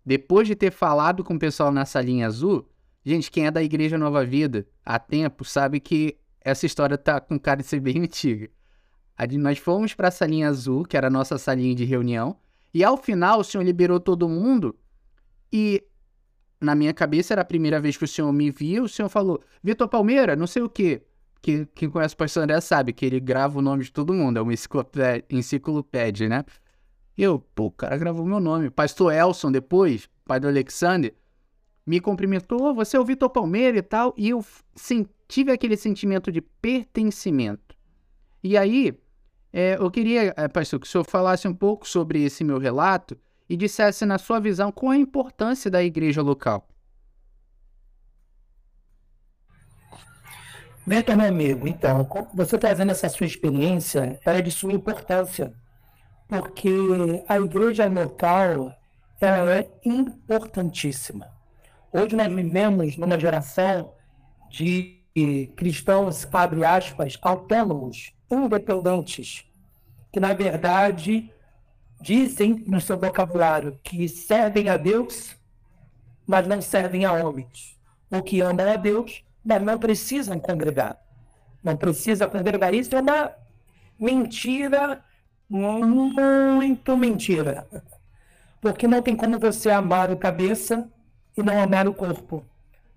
Depois 0.04 0.48
de 0.48 0.56
ter 0.56 0.72
falado 0.72 1.22
com 1.22 1.34
o 1.34 1.38
pessoal 1.38 1.70
na 1.70 1.84
salinha 1.84 2.26
azul, 2.26 2.68
gente, 3.04 3.30
quem 3.30 3.46
é 3.46 3.50
da 3.52 3.62
Igreja 3.62 3.96
Nova 3.96 4.24
Vida 4.24 4.66
há 4.84 4.98
tempo 4.98 5.44
sabe 5.44 5.78
que 5.78 6.18
essa 6.40 6.66
história 6.66 6.98
tá 6.98 7.20
com 7.20 7.38
cara 7.38 7.62
de 7.62 7.68
ser 7.68 7.78
bem 7.78 8.02
antiga. 8.02 8.50
Nós 9.38 9.58
fomos 9.58 9.94
para 9.94 10.08
a 10.08 10.10
salinha 10.10 10.48
azul, 10.48 10.84
que 10.84 10.96
era 10.96 11.06
a 11.06 11.10
nossa 11.10 11.38
salinha 11.38 11.74
de 11.74 11.84
reunião, 11.84 12.36
e 12.74 12.82
ao 12.82 12.96
final 12.96 13.40
o 13.40 13.44
senhor 13.44 13.62
liberou 13.64 14.00
todo 14.00 14.28
mundo 14.28 14.74
e 15.52 15.84
na 16.60 16.74
minha 16.74 16.94
cabeça 16.94 17.34
era 17.34 17.42
a 17.42 17.44
primeira 17.44 17.80
vez 17.80 17.96
que 17.96 18.04
o 18.04 18.08
senhor 18.08 18.32
me 18.32 18.50
via, 18.50 18.82
o 18.82 18.88
senhor 18.88 19.08
falou: 19.08 19.42
"Vitor 19.62 19.88
Palmeira, 19.88 20.34
não 20.34 20.46
sei 20.46 20.62
o 20.62 20.68
quê 20.68 21.02
que 21.42 21.66
quem 21.74 21.90
conhece 21.90 22.14
o 22.14 22.16
pastor 22.16 22.44
André 22.44 22.60
sabe 22.60 22.92
que 22.92 23.04
ele 23.04 23.18
grava 23.18 23.58
o 23.58 23.62
nome 23.62 23.82
de 23.82 23.92
todo 23.92 24.14
mundo, 24.14 24.38
é 24.38 24.40
uma 24.40 24.54
enciclopédia, 25.28 26.28
né? 26.28 26.44
Eu, 27.18 27.40
pô, 27.54 27.66
o 27.66 27.70
cara 27.70 27.98
gravou 27.98 28.24
meu 28.24 28.38
nome. 28.38 28.70
Pastor 28.70 29.12
Elson, 29.12 29.50
depois, 29.50 30.08
pai 30.24 30.38
do 30.38 30.46
Alexander, 30.46 31.12
me 31.84 32.00
cumprimentou, 32.00 32.72
você 32.72 32.96
é 32.96 33.00
o 33.00 33.04
Vitor 33.04 33.28
Palmeira 33.28 33.76
e 33.76 33.82
tal, 33.82 34.14
e 34.16 34.30
eu 34.30 34.42
tive 35.26 35.50
aquele 35.50 35.76
sentimento 35.76 36.30
de 36.30 36.40
pertencimento. 36.40 37.76
E 38.42 38.56
aí, 38.56 38.96
é, 39.52 39.76
eu 39.78 39.90
queria, 39.90 40.32
é, 40.36 40.48
pastor, 40.48 40.80
que 40.80 40.86
o 40.86 40.90
senhor 40.90 41.04
falasse 41.04 41.46
um 41.46 41.54
pouco 41.54 41.86
sobre 41.86 42.22
esse 42.24 42.42
meu 42.42 42.58
relato 42.58 43.16
e 43.48 43.56
dissesse, 43.56 44.06
na 44.06 44.16
sua 44.16 44.40
visão, 44.40 44.72
qual 44.72 44.92
a 44.92 44.96
importância 44.96 45.70
da 45.70 45.82
igreja 45.82 46.22
local. 46.22 46.66
Beto, 50.86 51.14
meu 51.16 51.28
amigo, 51.28 51.68
então, 51.68 52.08
você 52.34 52.58
trazendo 52.58 52.90
essa 52.90 53.08
sua 53.08 53.26
experiência, 53.26 54.18
ela 54.24 54.38
é 54.38 54.42
de 54.42 54.50
sua 54.50 54.72
importância, 54.72 55.52
porque 56.26 56.68
a 57.28 57.38
igreja 57.38 57.86
local 57.86 58.74
ela 59.20 59.58
é 59.58 59.70
importantíssima. 59.84 61.28
Hoje 61.92 62.16
nós 62.16 62.32
vivemos 62.32 62.96
numa 62.96 63.20
geração 63.20 63.92
de 64.50 65.01
cristãos, 65.56 66.26
abre 66.32 66.64
aspas, 66.64 67.18
autônomos, 67.20 68.12
independentes, 68.30 69.44
que 70.12 70.18
na 70.18 70.32
verdade 70.32 71.30
dizem 72.00 72.64
no 72.66 72.80
seu 72.80 72.98
vocabulário 72.98 73.78
que 73.82 74.08
servem 74.08 74.68
a 74.68 74.76
Deus, 74.76 75.36
mas 76.26 76.46
não 76.46 76.60
servem 76.60 77.04
a 77.04 77.12
homens. 77.12 77.78
Ou 78.10 78.22
que 78.22 78.40
amam 78.40 78.70
a 78.70 78.76
Deus, 78.76 79.24
mas 79.44 79.62
não 79.62 79.78
precisam 79.78 80.38
congregar. 80.38 80.98
Não 81.62 81.76
precisa 81.76 82.26
congregar. 82.26 82.74
Isso 82.74 82.94
é 82.96 83.00
uma 83.00 83.32
mentira, 83.98 85.04
muito 85.48 86.96
mentira. 86.96 87.66
Porque 88.60 88.86
não 88.86 89.02
tem 89.02 89.16
como 89.16 89.38
você 89.38 89.70
amar 89.70 90.10
o 90.10 90.16
cabeça 90.16 90.88
e 91.36 91.42
não 91.42 91.60
amar 91.60 91.86
o 91.86 91.94
corpo. 91.94 92.44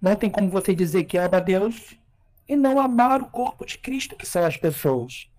Não 0.01 0.15
tem 0.15 0.29
como 0.29 0.49
você 0.49 0.73
dizer 0.75 1.03
que 1.05 1.17
ama 1.17 1.37
a 1.37 1.39
Deus 1.39 1.95
e 2.47 2.55
não 2.55 2.79
amar 2.79 3.21
o 3.21 3.29
corpo 3.29 3.65
de 3.65 3.77
Cristo, 3.77 4.15
que 4.15 4.25
são 4.25 4.45
as 4.45 4.57
pessoas. 4.57 5.29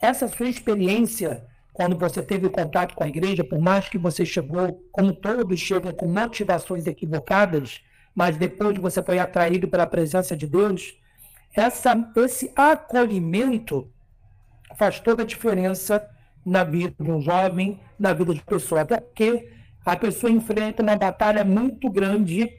Essa 0.00 0.28
sua 0.28 0.48
experiência, 0.48 1.46
quando 1.72 1.98
você 1.98 2.22
teve 2.22 2.48
contato 2.48 2.94
com 2.94 3.04
a 3.04 3.08
igreja, 3.08 3.44
por 3.44 3.58
mais 3.58 3.88
que 3.88 3.98
você 3.98 4.24
chegou, 4.24 4.82
como 4.92 5.12
todos 5.12 5.58
chegam 5.60 5.92
com 5.92 6.06
motivações 6.06 6.86
equivocadas, 6.86 7.80
mas 8.14 8.36
depois 8.36 8.78
você 8.78 9.02
foi 9.02 9.18
atraído 9.18 9.68
pela 9.68 9.86
presença 9.86 10.36
de 10.36 10.46
Deus, 10.46 10.98
essa, 11.54 11.94
esse 12.16 12.52
acolhimento 12.54 13.90
faz 14.76 15.00
toda 15.00 15.22
a 15.22 15.26
diferença 15.26 16.06
na 16.44 16.64
vida 16.64 16.94
de 17.00 17.10
um 17.10 17.20
jovem, 17.20 17.80
na 17.98 18.12
vida 18.12 18.34
de 18.34 18.42
pessoa, 18.42 18.82
até 18.82 19.00
porque 19.00 19.50
a 19.84 19.96
pessoa 19.96 20.30
enfrenta 20.30 20.82
uma 20.82 20.96
batalha 20.96 21.44
muito 21.44 21.90
grande 21.90 22.50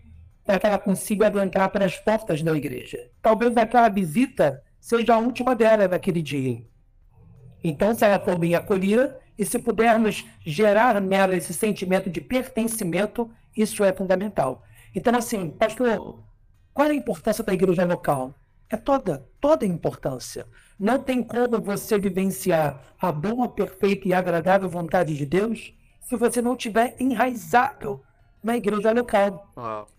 para 0.48 0.60
que 0.60 0.66
ela 0.66 0.80
consiga 0.80 1.28
entrar 1.44 1.68
para 1.68 1.86
as 1.86 2.00
portas 2.00 2.42
da 2.42 2.56
igreja. 2.56 3.12
Talvez 3.22 3.56
aquela 3.58 3.90
visita 3.90 4.64
seja 4.80 5.14
a 5.14 5.20
última 5.20 5.54
dela 5.54 5.90
naquele 5.90 6.22
dia. 6.22 6.66
Então, 7.62 7.94
se 7.94 8.06
ela 8.06 8.18
for 8.18 8.40
bem 8.40 8.56
acolhida 8.56 9.20
e 9.38 9.44
se 9.44 9.60
pudermos 9.60 10.26
gerar 10.46 11.02
nela 11.02 11.36
esse 11.36 11.54
sentimento 11.54 12.10
de 12.10 12.22
pertencimento, 12.22 13.30
isso 13.58 13.84
é 13.84 13.92
fundamental. 13.92 14.64
Então, 14.96 15.14
assim, 15.18 15.50
pastor, 15.50 16.24
qual 16.74 16.88
é 16.88 16.92
a 16.92 16.96
importância 16.96 17.44
da 17.44 17.54
igreja 17.54 17.84
local? 17.84 18.34
É 18.70 18.78
toda, 18.78 19.28
toda 19.42 19.66
a 19.66 19.68
importância. 19.68 20.48
Não 20.80 20.98
tem 20.98 21.22
como 21.22 21.60
você 21.60 22.00
vivenciar 22.00 22.96
a 23.02 23.12
boa, 23.12 23.50
perfeita 23.50 24.08
e 24.08 24.14
agradável 24.14 24.70
vontade 24.70 25.14
de 25.14 25.26
Deus 25.26 25.74
se 26.00 26.16
você 26.16 26.42
não 26.42 26.56
tiver 26.56 26.96
enraizado 27.02 28.02
na 28.42 28.56
igreja 28.56 28.94
local. 28.94 29.52
Uau. 29.58 29.97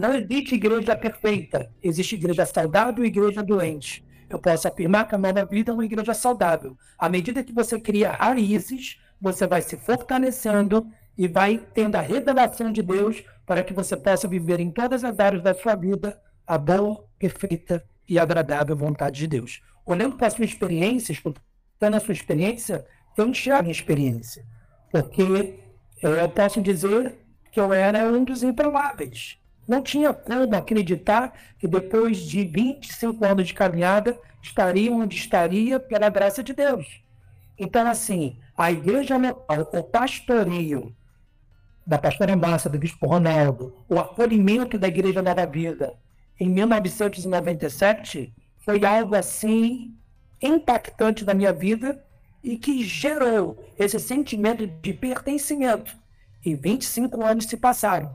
Não 0.00 0.14
existe 0.14 0.54
igreja 0.54 0.96
perfeita. 0.96 1.70
Existe 1.82 2.14
igreja 2.14 2.46
saudável 2.46 3.04
e 3.04 3.08
igreja 3.08 3.42
doente. 3.42 4.02
Eu 4.30 4.38
posso 4.38 4.66
afirmar 4.66 5.06
que 5.06 5.14
a 5.14 5.18
nova 5.18 5.44
vida 5.44 5.72
é 5.72 5.74
uma 5.74 5.84
igreja 5.84 6.14
saudável. 6.14 6.74
À 6.98 7.06
medida 7.06 7.44
que 7.44 7.52
você 7.52 7.78
cria 7.78 8.12
raízes, 8.12 8.98
você 9.20 9.46
vai 9.46 9.60
se 9.60 9.76
fortalecendo 9.76 10.86
e 11.18 11.28
vai 11.28 11.58
tendo 11.74 11.96
a 11.96 12.00
revelação 12.00 12.72
de 12.72 12.80
Deus 12.82 13.22
para 13.44 13.62
que 13.62 13.74
você 13.74 13.94
possa 13.94 14.26
viver 14.26 14.58
em 14.58 14.70
todas 14.70 15.04
as 15.04 15.20
áreas 15.20 15.42
da 15.42 15.52
sua 15.52 15.74
vida 15.74 16.18
a 16.46 16.56
boa, 16.56 17.04
perfeita 17.18 17.84
e 18.08 18.18
agradável 18.18 18.74
vontade 18.74 19.18
de 19.18 19.26
Deus. 19.26 19.60
Olhando 19.84 20.16
para 20.16 20.28
a 20.28 20.30
sua 20.30 20.46
experiência, 20.46 21.12
escutando 21.12 21.94
a 21.94 22.00
sua 22.00 22.14
experiência, 22.14 22.86
eu 23.18 23.28
enxergo 23.28 23.58
a 23.58 23.62
minha 23.64 23.72
experiência. 23.72 24.46
Porque 24.90 25.60
eu 26.02 26.28
posso 26.30 26.62
dizer 26.62 27.18
que 27.52 27.60
eu 27.60 27.70
era 27.70 28.08
um 28.10 28.24
dos 28.24 28.42
improváveis. 28.42 29.39
Não 29.70 29.80
tinha 29.80 30.12
como 30.12 30.52
acreditar 30.56 31.32
que 31.56 31.68
depois 31.68 32.18
de 32.18 32.42
25 32.42 33.24
anos 33.24 33.46
de 33.46 33.54
caminhada 33.54 34.18
estaria 34.42 34.92
onde 34.92 35.14
estaria 35.14 35.78
pela 35.78 36.08
graça 36.08 36.42
de 36.42 36.52
Deus. 36.52 37.00
Então, 37.56 37.86
assim, 37.86 38.36
a 38.58 38.72
igreja 38.72 39.16
local, 39.16 39.68
o 39.72 39.84
pastoreio 39.84 40.92
da 41.86 41.98
pastora 41.98 42.34
Massa, 42.34 42.68
do 42.68 42.80
bispo 42.80 43.06
Ronaldo, 43.06 43.72
o 43.88 43.96
acolhimento 43.96 44.76
da 44.76 44.88
igreja 44.88 45.22
Nova 45.22 45.46
Vida 45.46 45.94
em 46.40 46.48
1997 46.50 48.34
foi 48.58 48.84
algo 48.84 49.14
assim 49.14 49.96
impactante 50.42 51.24
na 51.24 51.32
minha 51.32 51.52
vida 51.52 52.04
e 52.42 52.58
que 52.58 52.82
gerou 52.82 53.56
esse 53.78 54.00
sentimento 54.00 54.66
de 54.66 54.92
pertencimento. 54.92 55.96
E 56.44 56.56
25 56.56 57.24
anos 57.24 57.44
se 57.44 57.56
passaram. 57.56 58.12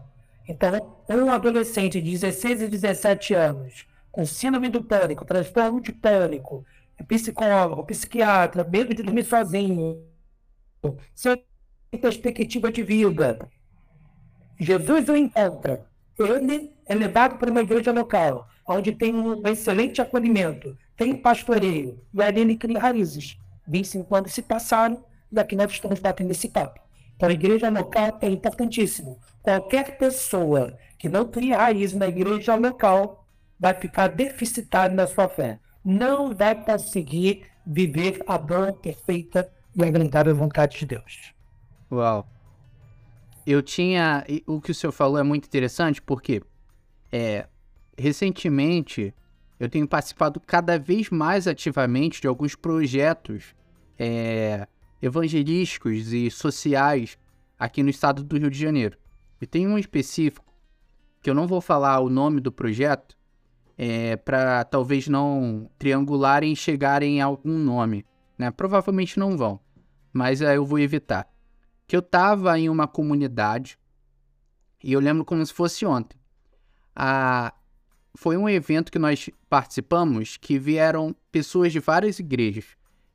Então, 0.48 1.00
um 1.10 1.32
adolescente 1.32 2.02
de 2.02 2.12
16 2.12 2.62
e 2.62 2.68
17 2.68 3.34
anos, 3.34 3.88
com 4.12 4.26
síndrome 4.26 4.70
do 4.70 4.84
pânico, 4.84 5.26
transtorno 5.26 5.82
de 5.82 5.92
pânico, 5.92 6.64
psicólogo, 7.08 7.86
psiquiatra, 7.86 8.64
medo 8.64 8.94
de 8.94 9.04
dormir 9.04 9.26
sozinho, 9.26 10.02
sem 11.14 11.44
perspectiva 12.00 12.72
de 12.72 12.84
vida, 12.84 13.40
Jesus 14.60 15.10
o 15.10 15.16
encontra. 15.16 15.86
Ele 16.18 16.72
é 16.86 16.96
levado 16.96 17.38
para 17.38 17.52
uma 17.52 17.62
igreja 17.62 17.92
local, 17.92 18.48
onde 18.66 18.94
tem 18.94 19.14
um 19.14 19.46
excelente 19.48 20.02
acolhimento, 20.02 20.78
tem 20.96 21.16
pastoreio, 21.16 22.00
e 22.14 22.22
ali 22.22 22.42
ele 22.42 22.56
cria 22.56 22.80
raízes. 22.80 23.38
25 23.68 24.16
anos 24.16 24.32
se 24.32 24.42
passaram, 24.42 25.04
e 25.32 25.40
aqui 25.40 25.56
nós 25.56 25.72
estamos 25.72 26.00
batendo 26.00 26.32
esse 26.32 26.48
papo. 26.50 26.80
Então, 27.16 27.30
a 27.30 27.34
igreja 27.34 27.70
local 27.70 28.18
é 28.22 28.30
importantíssimo. 28.30 29.20
Qualquer 29.42 29.98
pessoa 29.98 30.78
que 30.98 31.08
não 31.08 31.26
cria 31.26 31.58
raiz 31.58 31.94
na 31.94 32.08
igreja 32.08 32.56
local 32.56 33.26
vai 33.60 33.74
ficar 33.74 34.08
deficitário 34.08 34.96
na 34.96 35.08
sua 35.08 35.30
fé. 35.30 35.60
Não 35.84 36.34
vai 36.36 36.56
conseguir 36.64 37.46
viver 37.66 38.22
a 38.28 38.38
boa, 38.38 38.74
perfeita 38.74 39.50
e 39.76 39.84
agradável 39.84 40.36
vontade 40.36 40.80
de 40.80 40.86
Deus. 40.86 41.34
Uau. 41.92 42.28
Eu 43.46 43.62
tinha. 43.62 44.26
O 44.46 44.60
que 44.60 44.72
o 44.72 44.76
senhor 44.76 44.92
falou 44.92 45.20
é 45.20 45.24
muito 45.24 45.46
interessante 45.46 46.02
porque 46.02 46.42
é, 47.12 47.46
recentemente 47.98 49.14
eu 49.60 49.70
tenho 49.70 49.88
participado 49.88 50.40
cada 50.40 50.78
vez 50.78 51.10
mais 51.10 51.48
ativamente 51.48 52.20
de 52.20 52.28
alguns 52.28 52.56
projetos 52.56 53.56
é, 53.98 54.68
evangelísticos 55.02 56.14
e 56.14 56.30
sociais 56.32 57.18
aqui 57.58 57.84
no 57.84 57.90
estado 57.90 58.24
do 58.24 58.38
Rio 58.38 58.50
de 58.50 58.60
Janeiro. 58.60 58.98
E 59.42 59.46
tem 59.46 59.68
um 59.68 59.78
específico, 59.78 60.54
que 61.22 61.30
eu 61.30 61.34
não 61.34 61.48
vou 61.48 61.62
falar 61.62 62.00
o 62.00 62.10
nome 62.10 62.40
do 62.40 62.52
projeto, 62.52 63.18
é, 63.78 64.16
para 64.16 64.64
talvez 64.64 65.08
não 65.08 65.70
triangularem 65.78 66.54
e 66.54 66.56
chegarem 66.56 67.22
a 67.22 67.26
algum 67.26 67.58
nome. 67.58 68.06
Né? 68.38 68.52
Provavelmente 68.52 69.20
não 69.20 69.38
vão, 69.38 69.60
mas 70.14 70.42
é, 70.42 70.58
eu 70.58 70.66
vou 70.66 70.80
evitar. 70.80 71.28
Que 71.88 71.96
eu 71.96 72.00
estava 72.00 72.58
em 72.58 72.70
uma 72.70 72.88
comunidade, 72.88 73.78
e 74.84 74.94
eu 74.94 75.00
lembro 75.00 75.26
como 75.26 75.46
se 75.46 75.54
fosse 75.54 75.86
ontem. 75.86 76.18
A, 76.96 77.54
foi 78.16 78.38
um 78.38 78.48
evento 78.48 78.92
que 78.92 79.00
nós 79.00 79.30
participamos 79.50 80.38
que 80.38 80.58
vieram 80.58 81.16
pessoas 81.32 81.74
de 81.74 81.80
várias 81.80 82.20
igrejas 82.20 82.66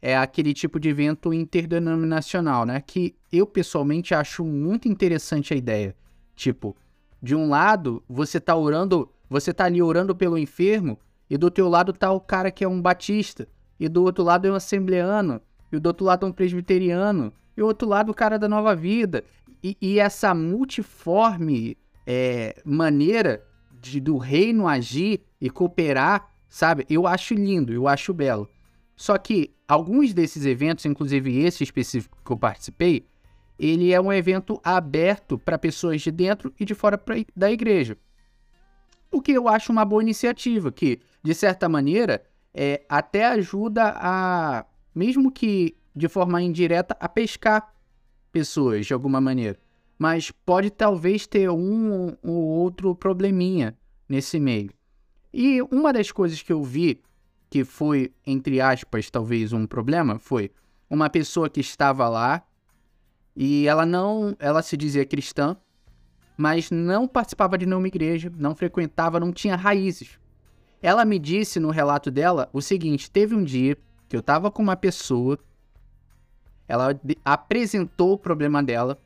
é 0.02 0.16
aquele 0.16 0.54
tipo 0.54 0.80
de 0.80 0.88
evento 0.88 1.32
interdenominacional, 1.32 2.64
né? 2.64 2.82
Que 2.84 3.14
eu 3.30 3.46
pessoalmente 3.46 4.14
acho 4.14 4.44
muito 4.44 4.88
interessante 4.88 5.52
a 5.52 5.56
ideia. 5.56 5.94
Tipo, 6.34 6.76
de 7.22 7.34
um 7.34 7.48
lado, 7.48 8.02
você 8.08 8.40
tá 8.40 8.56
orando, 8.56 9.10
você 9.28 9.52
tá 9.52 9.64
ali 9.64 9.82
orando 9.82 10.14
pelo 10.14 10.38
enfermo, 10.38 10.98
e 11.28 11.36
do 11.36 11.50
teu 11.50 11.68
lado 11.68 11.92
tá 11.92 12.10
o 12.10 12.20
cara 12.20 12.50
que 12.50 12.64
é 12.64 12.68
um 12.68 12.80
batista, 12.80 13.46
e 13.78 13.88
do 13.88 14.02
outro 14.02 14.24
lado 14.24 14.48
é 14.48 14.50
um 14.50 14.54
assembleano, 14.54 15.40
e 15.70 15.78
do 15.78 15.86
outro 15.86 16.04
lado 16.04 16.26
é 16.26 16.28
um 16.28 16.32
presbiteriano, 16.32 17.32
e 17.56 17.60
do 17.60 17.66
outro 17.66 17.88
lado 17.88 18.10
o 18.10 18.14
cara 18.14 18.38
da 18.38 18.48
nova 18.48 18.74
vida. 18.74 19.22
E, 19.62 19.76
e 19.80 19.98
essa 19.98 20.34
multiforme 20.34 21.76
é, 22.06 22.60
maneira 22.64 23.44
de, 23.78 24.00
do 24.00 24.16
reino 24.16 24.66
agir 24.66 25.20
e 25.38 25.50
cooperar, 25.50 26.30
sabe? 26.48 26.86
Eu 26.88 27.06
acho 27.06 27.34
lindo, 27.34 27.72
eu 27.72 27.86
acho 27.86 28.14
belo. 28.14 28.48
Só 29.00 29.16
que 29.16 29.50
alguns 29.66 30.12
desses 30.12 30.44
eventos, 30.44 30.84
inclusive 30.84 31.38
esse 31.38 31.64
específico 31.64 32.18
que 32.22 32.30
eu 32.30 32.36
participei, 32.36 33.06
ele 33.58 33.94
é 33.94 33.98
um 33.98 34.12
evento 34.12 34.60
aberto 34.62 35.38
para 35.38 35.56
pessoas 35.56 36.02
de 36.02 36.10
dentro 36.10 36.52
e 36.60 36.66
de 36.66 36.74
fora 36.74 37.02
da 37.34 37.50
igreja. 37.50 37.96
O 39.10 39.22
que 39.22 39.32
eu 39.32 39.48
acho 39.48 39.72
uma 39.72 39.86
boa 39.86 40.02
iniciativa, 40.02 40.70
que, 40.70 41.00
de 41.22 41.34
certa 41.34 41.66
maneira, 41.66 42.22
é, 42.52 42.84
até 42.90 43.24
ajuda 43.24 43.94
a, 43.96 44.66
mesmo 44.94 45.32
que 45.32 45.74
de 45.96 46.06
forma 46.06 46.42
indireta, 46.42 46.94
a 47.00 47.08
pescar 47.08 47.72
pessoas 48.30 48.84
de 48.84 48.92
alguma 48.92 49.18
maneira. 49.18 49.58
Mas 49.98 50.30
pode 50.30 50.68
talvez 50.68 51.26
ter 51.26 51.48
um 51.48 52.14
ou 52.22 52.34
outro 52.34 52.94
probleminha 52.94 53.74
nesse 54.06 54.38
meio. 54.38 54.70
E 55.32 55.62
uma 55.62 55.90
das 55.90 56.12
coisas 56.12 56.42
que 56.42 56.52
eu 56.52 56.62
vi 56.62 57.00
que 57.50 57.64
foi, 57.64 58.12
entre 58.24 58.60
aspas, 58.60 59.10
talvez 59.10 59.52
um 59.52 59.66
problema, 59.66 60.20
foi 60.20 60.52
uma 60.88 61.10
pessoa 61.10 61.50
que 61.50 61.60
estava 61.60 62.08
lá 62.08 62.42
e 63.34 63.66
ela 63.66 63.84
não, 63.84 64.36
ela 64.38 64.62
se 64.62 64.76
dizia 64.76 65.04
cristã, 65.04 65.56
mas 66.36 66.70
não 66.70 67.08
participava 67.08 67.58
de 67.58 67.66
nenhuma 67.66 67.88
igreja, 67.88 68.32
não 68.36 68.54
frequentava, 68.54 69.18
não 69.18 69.32
tinha 69.32 69.56
raízes. 69.56 70.18
Ela 70.80 71.04
me 71.04 71.18
disse 71.18 71.60
no 71.60 71.70
relato 71.70 72.10
dela 72.10 72.48
o 72.52 72.62
seguinte: 72.62 73.10
teve 73.10 73.34
um 73.34 73.44
dia 73.44 73.76
que 74.08 74.16
eu 74.16 74.20
estava 74.20 74.50
com 74.50 74.62
uma 74.62 74.76
pessoa, 74.76 75.38
ela 76.66 76.98
apresentou 77.24 78.12
o 78.12 78.18
problema 78.18 78.62
dela 78.62 78.98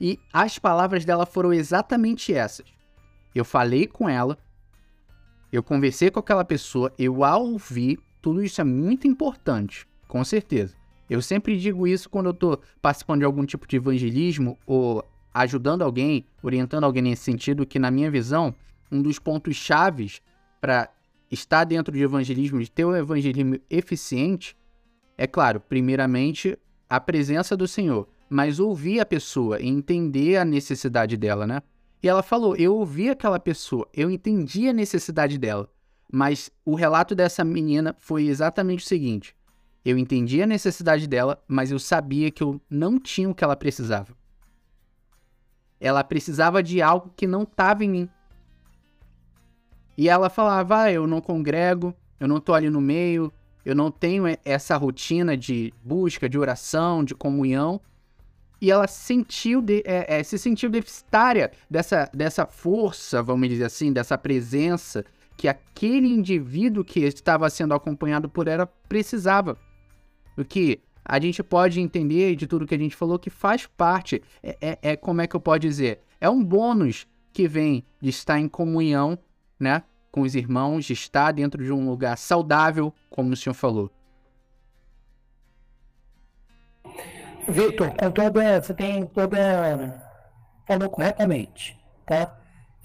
e 0.00 0.18
as 0.32 0.58
palavras 0.58 1.04
dela 1.04 1.26
foram 1.26 1.52
exatamente 1.52 2.32
essas. 2.32 2.66
Eu 3.34 3.44
falei 3.44 3.86
com 3.86 4.08
ela, 4.08 4.38
eu 5.52 5.62
conversei 5.62 6.10
com 6.10 6.20
aquela 6.20 6.44
pessoa, 6.44 6.92
eu 6.98 7.24
a 7.24 7.36
ouvi, 7.36 7.98
tudo 8.20 8.42
isso 8.42 8.60
é 8.60 8.64
muito 8.64 9.06
importante, 9.06 9.86
com 10.08 10.24
certeza. 10.24 10.74
Eu 11.08 11.22
sempre 11.22 11.56
digo 11.56 11.86
isso 11.86 12.10
quando 12.10 12.26
eu 12.26 12.32
estou 12.32 12.60
participando 12.82 13.20
de 13.20 13.24
algum 13.24 13.44
tipo 13.44 13.66
de 13.66 13.76
evangelismo 13.76 14.58
ou 14.66 15.04
ajudando 15.32 15.82
alguém, 15.82 16.26
orientando 16.42 16.84
alguém 16.84 17.02
nesse 17.02 17.22
sentido, 17.22 17.66
que 17.66 17.78
na 17.78 17.90
minha 17.90 18.10
visão, 18.10 18.54
um 18.90 19.00
dos 19.00 19.18
pontos 19.18 19.54
chaves 19.54 20.20
para 20.60 20.90
estar 21.30 21.64
dentro 21.64 21.92
de 21.92 22.02
evangelismo, 22.02 22.60
de 22.60 22.70
ter 22.70 22.84
um 22.84 22.96
evangelismo 22.96 23.58
eficiente, 23.70 24.56
é 25.16 25.26
claro, 25.26 25.60
primeiramente, 25.60 26.58
a 26.88 26.98
presença 26.98 27.56
do 27.56 27.68
Senhor, 27.68 28.08
mas 28.28 28.58
ouvir 28.58 29.00
a 29.00 29.06
pessoa 29.06 29.60
e 29.60 29.68
entender 29.68 30.36
a 30.36 30.44
necessidade 30.44 31.16
dela, 31.16 31.46
né? 31.46 31.62
E 32.02 32.08
ela 32.08 32.22
falou: 32.22 32.56
eu 32.56 32.74
ouvi 32.76 33.08
aquela 33.08 33.38
pessoa, 33.38 33.88
eu 33.92 34.10
entendi 34.10 34.68
a 34.68 34.72
necessidade 34.72 35.38
dela, 35.38 35.68
mas 36.12 36.50
o 36.64 36.74
relato 36.74 37.14
dessa 37.14 37.44
menina 37.44 37.94
foi 37.98 38.26
exatamente 38.26 38.84
o 38.84 38.88
seguinte: 38.88 39.36
eu 39.84 39.96
entendi 39.96 40.42
a 40.42 40.46
necessidade 40.46 41.06
dela, 41.06 41.42
mas 41.46 41.70
eu 41.70 41.78
sabia 41.78 42.30
que 42.30 42.42
eu 42.42 42.60
não 42.68 42.98
tinha 42.98 43.30
o 43.30 43.34
que 43.34 43.44
ela 43.44 43.56
precisava. 43.56 44.16
Ela 45.80 46.02
precisava 46.02 46.62
de 46.62 46.80
algo 46.80 47.12
que 47.14 47.26
não 47.26 47.42
estava 47.42 47.84
em 47.84 47.90
mim. 47.90 48.08
E 49.96 50.08
ela 50.08 50.28
falava: 50.28 50.82
ah, 50.82 50.92
eu 50.92 51.06
não 51.06 51.20
congrego, 51.20 51.94
eu 52.18 52.28
não 52.28 52.40
tô 52.40 52.52
ali 52.52 52.68
no 52.68 52.80
meio, 52.80 53.32
eu 53.64 53.74
não 53.74 53.90
tenho 53.90 54.24
essa 54.44 54.76
rotina 54.76 55.36
de 55.36 55.72
busca, 55.82 56.28
de 56.28 56.38
oração, 56.38 57.04
de 57.04 57.14
comunhão. 57.14 57.80
E 58.60 58.70
ela 58.70 58.86
sentiu 58.86 59.60
de, 59.60 59.82
é, 59.84 60.18
é, 60.18 60.22
se 60.22 60.38
sentiu 60.38 60.70
deficitária 60.70 61.50
dessa, 61.70 62.10
dessa 62.12 62.46
força, 62.46 63.22
vamos 63.22 63.48
dizer 63.48 63.64
assim, 63.64 63.92
dessa 63.92 64.16
presença 64.16 65.04
que 65.36 65.46
aquele 65.46 66.08
indivíduo 66.08 66.82
que 66.82 67.00
estava 67.00 67.48
sendo 67.50 67.74
acompanhado 67.74 68.28
por 68.28 68.48
ela 68.48 68.66
precisava. 68.88 69.58
O 70.36 70.44
que 70.44 70.80
a 71.04 71.20
gente 71.20 71.42
pode 71.42 71.80
entender 71.80 72.34
de 72.34 72.46
tudo 72.46 72.66
que 72.66 72.74
a 72.74 72.78
gente 72.78 72.96
falou 72.96 73.18
que 73.18 73.30
faz 73.30 73.66
parte, 73.66 74.22
é, 74.42 74.56
é, 74.60 74.78
é 74.82 74.96
como 74.96 75.20
é 75.20 75.26
que 75.26 75.36
eu 75.36 75.40
posso 75.40 75.60
dizer? 75.60 76.00
É 76.20 76.28
um 76.28 76.42
bônus 76.42 77.06
que 77.32 77.46
vem 77.46 77.84
de 78.00 78.08
estar 78.08 78.40
em 78.40 78.48
comunhão 78.48 79.18
né, 79.60 79.82
com 80.10 80.22
os 80.22 80.34
irmãos, 80.34 80.86
de 80.86 80.94
estar 80.94 81.32
dentro 81.32 81.62
de 81.62 81.70
um 81.70 81.88
lugar 81.88 82.16
saudável, 82.16 82.92
como 83.10 83.32
o 83.32 83.36
senhor 83.36 83.54
falou. 83.54 83.90
Vitor, 87.48 87.94
com 87.96 88.10
toda, 88.10 88.60
você 88.60 88.74
tem 88.74 89.06
toda. 89.06 90.02
Falou 90.66 90.90
corretamente, 90.90 91.78
tá? 92.04 92.36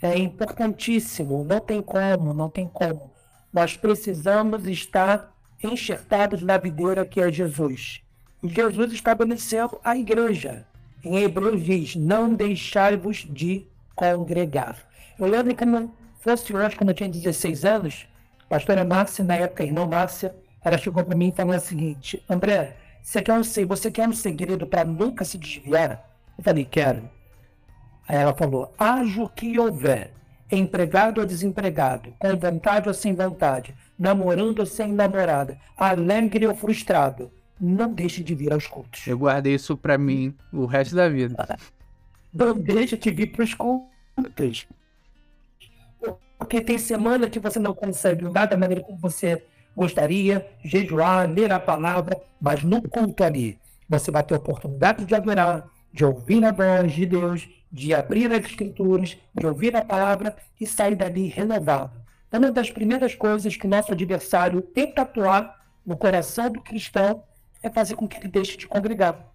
É 0.02 0.18
importantíssimo, 0.18 1.44
não 1.44 1.60
tem 1.60 1.82
como, 1.82 2.34
não 2.34 2.50
tem 2.50 2.68
como. 2.68 3.12
Nós 3.52 3.76
precisamos 3.76 4.68
estar 4.68 5.32
enxertados 5.64 6.42
na 6.42 6.58
videira 6.58 7.06
que 7.06 7.20
é 7.20 7.32
Jesus. 7.32 8.02
Jesus 8.44 8.94
estabeleceu 8.94 9.80
a 9.84 9.98
igreja. 9.98 10.66
Em 11.04 11.18
Hebreus 11.18 11.64
diz: 11.64 11.96
Não 11.96 12.34
deixai-vos 12.34 13.28
de 13.30 13.68
congregar. 13.96 14.78
Eu 15.20 15.28
lembro 15.28 15.56
que 15.56 15.66
não 15.66 15.92
fosse 16.20 16.56
hoje, 16.56 16.76
quando 16.76 16.90
eu 16.90 16.96
tinha 16.96 17.10
16 17.10 17.66
anos, 17.66 18.08
a 18.46 18.50
pastora 18.50 18.84
Márcia, 18.84 19.24
na 19.24 19.36
época, 19.36 19.64
a 19.64 19.66
irmã 19.66 19.86
Márcia, 19.88 20.36
ela 20.64 20.78
chegou 20.78 21.04
para 21.04 21.16
mim 21.16 21.30
e 21.30 21.36
falou 21.36 21.56
o 21.56 21.60
seguinte: 21.60 22.24
André, 22.30 22.76
você 23.02 23.22
quer 23.22 23.34
um, 23.34 23.44
você 23.68 23.92
quer 23.92 24.08
um 24.08 24.14
segredo 24.14 24.68
para 24.68 24.86
nunca 24.86 25.26
se 25.26 25.38
desviar? 25.38 26.08
Eu 26.38 26.44
falei: 26.44 26.66
Quero. 26.66 27.10
Aí 28.08 28.18
ela 28.18 28.34
falou: 28.34 28.74
Haja 28.78 29.24
o 29.24 29.30
que 29.30 29.60
houver, 29.60 30.14
empregado 30.52 31.20
ou 31.20 31.26
desempregado, 31.26 32.14
com 32.20 32.38
vontade 32.38 32.88
ou 32.88 32.94
sem 32.94 33.16
vontade, 33.16 33.74
namorando 33.98 34.60
ou 34.60 34.66
sem 34.66 34.92
namorada, 34.92 35.58
alegre 35.78 36.48
ou 36.48 36.56
frustrado, 36.56 37.32
não 37.60 37.94
deixe 37.94 38.24
de 38.24 38.34
vir 38.34 38.52
aos 38.52 38.68
cultos. 38.68 39.06
Eu 39.08 39.18
guardei 39.18 39.56
isso 39.56 39.78
para 39.78 39.98
mim 39.98 40.36
o 40.52 40.66
resto 40.66 40.96
da 40.96 41.08
vida. 41.08 41.36
Não 42.34 42.54
deixe 42.58 42.98
de 42.98 43.12
vir 43.12 43.32
para 43.32 43.44
os 43.44 43.54
cultos. 43.54 44.68
Porque 46.38 46.60
tem 46.60 46.78
semana 46.78 47.30
que 47.30 47.40
você 47.40 47.60
não 47.60 47.74
consegue 47.74 48.26
andar 48.26 48.48
da 48.48 48.58
maneira 48.58 48.84
como 48.84 48.98
você 48.98 49.44
gostaria, 49.76 50.46
jejuar, 50.64 51.30
ler 51.30 51.52
a 51.52 51.60
palavra, 51.60 52.20
mas 52.40 52.64
no 52.64 52.82
culto 52.82 53.24
ali, 53.24 53.60
você 53.88 54.12
vai 54.12 54.24
ter 54.24 54.36
oportunidade 54.36 55.06
de 55.06 55.16
adorar, 55.16 55.68
de 55.94 56.06
ouvir 56.06 56.44
a 56.46 56.52
voz 56.52 56.94
de 56.94 57.06
Deus, 57.06 57.50
de 57.72 57.94
abrir 57.94 58.32
as 58.32 58.46
escrituras, 58.46 59.18
de 59.34 59.46
ouvir 59.46 59.76
a 59.76 59.84
palavra 59.84 60.36
e 60.60 60.66
sair 60.66 60.96
dali 60.96 61.28
renovado. 61.28 62.02
É 62.32 62.38
uma 62.38 62.52
das 62.52 62.70
primeiras 62.70 63.16
coisas 63.16 63.56
que 63.56 63.68
nosso 63.68 63.92
adversário 63.92 64.62
tenta 64.62 65.02
atuar 65.02 65.60
no 65.86 65.98
coração 65.98 66.50
do 66.50 66.62
cristão 66.62 67.24
é 67.62 67.70
fazer 67.70 67.96
com 67.96 68.08
que 68.08 68.18
ele 68.18 68.28
deixe 68.28 68.58
de 68.58 68.68
congregar. 68.68 69.32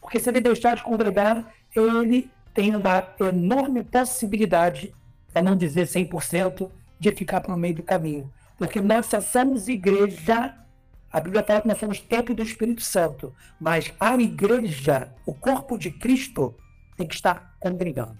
Porque 0.00 0.20
se 0.20 0.28
ele 0.28 0.40
deixar 0.40 0.76
de 0.76 0.82
congregar, 0.82 1.52
ele 1.74 2.30
tem 2.54 2.74
uma 2.74 3.06
enorme 3.20 3.82
possibilidade 3.82 4.94
para 5.32 5.42
não 5.42 5.56
dizer 5.56 5.86
100%, 5.86 6.70
de 6.98 7.12
ficar 7.12 7.42
para 7.42 7.54
o 7.54 7.58
meio 7.58 7.74
do 7.74 7.82
caminho. 7.82 8.32
Porque 8.58 8.80
nós 8.80 9.06
somos 9.30 9.68
igreja, 9.68 10.54
a 11.12 11.20
Bíblia 11.20 11.42
fala 11.42 11.60
que 11.60 11.68
nós 11.68 11.78
somos 11.78 12.00
templo 12.00 12.34
do 12.34 12.42
Espírito 12.42 12.82
Santo, 12.82 13.34
mas 13.60 13.92
a 14.00 14.14
igreja, 14.16 15.12
o 15.26 15.34
corpo 15.34 15.78
de 15.78 15.90
Cristo, 15.90 16.54
tem 16.96 17.06
que 17.06 17.14
estar 17.14 17.56
congregando. 17.60 18.18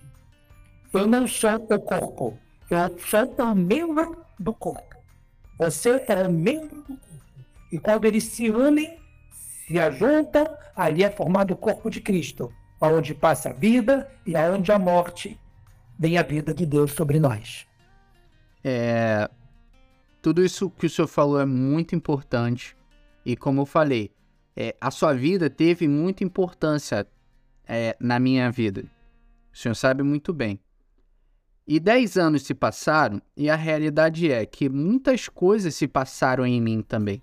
Eu 0.92 1.06
não 1.06 1.26
sou 1.26 1.54
o 1.54 1.80
corpo, 1.80 2.38
eu 2.70 2.98
sou 2.98 3.46
o 3.46 3.54
membro 3.54 4.24
do 4.38 4.52
corpo. 4.52 4.96
Você 5.58 6.04
é 6.06 6.28
membro 6.28 6.82
do 6.82 6.96
corpo. 6.96 7.06
E 7.72 7.78
quando 7.78 8.04
eles 8.04 8.24
se 8.24 8.50
unem, 8.50 8.98
se 9.30 9.78
ajuntam, 9.78 10.46
ali 10.74 11.02
é 11.02 11.10
formado 11.10 11.52
o 11.52 11.56
corpo 11.56 11.90
de 11.90 12.00
Cristo, 12.00 12.52
onde 12.80 13.14
passa 13.14 13.50
a 13.50 13.52
vida 13.52 14.08
e 14.24 14.36
aonde 14.36 14.70
a 14.70 14.78
morte 14.78 15.38
vem 15.98 16.18
a 16.18 16.22
vida 16.22 16.54
de 16.54 16.64
Deus 16.64 16.92
sobre 16.92 17.18
nós. 17.18 17.66
É, 18.62 19.28
tudo 20.26 20.44
isso 20.44 20.68
que 20.70 20.86
o 20.86 20.90
senhor 20.90 21.06
falou 21.06 21.38
é 21.38 21.46
muito 21.46 21.94
importante. 21.94 22.76
E 23.24 23.36
como 23.36 23.60
eu 23.60 23.64
falei, 23.64 24.10
é, 24.56 24.74
a 24.80 24.90
sua 24.90 25.12
vida 25.14 25.48
teve 25.48 25.86
muita 25.86 26.24
importância 26.24 27.06
é, 27.64 27.96
na 28.00 28.18
minha 28.18 28.50
vida. 28.50 28.82
O 29.52 29.56
senhor 29.56 29.76
sabe 29.76 30.02
muito 30.02 30.34
bem. 30.34 30.58
E 31.64 31.78
dez 31.78 32.16
anos 32.16 32.42
se 32.42 32.54
passaram 32.54 33.22
e 33.36 33.48
a 33.48 33.54
realidade 33.54 34.28
é 34.28 34.44
que 34.44 34.68
muitas 34.68 35.28
coisas 35.28 35.76
se 35.76 35.86
passaram 35.86 36.44
em 36.44 36.60
mim 36.60 36.82
também. 36.82 37.22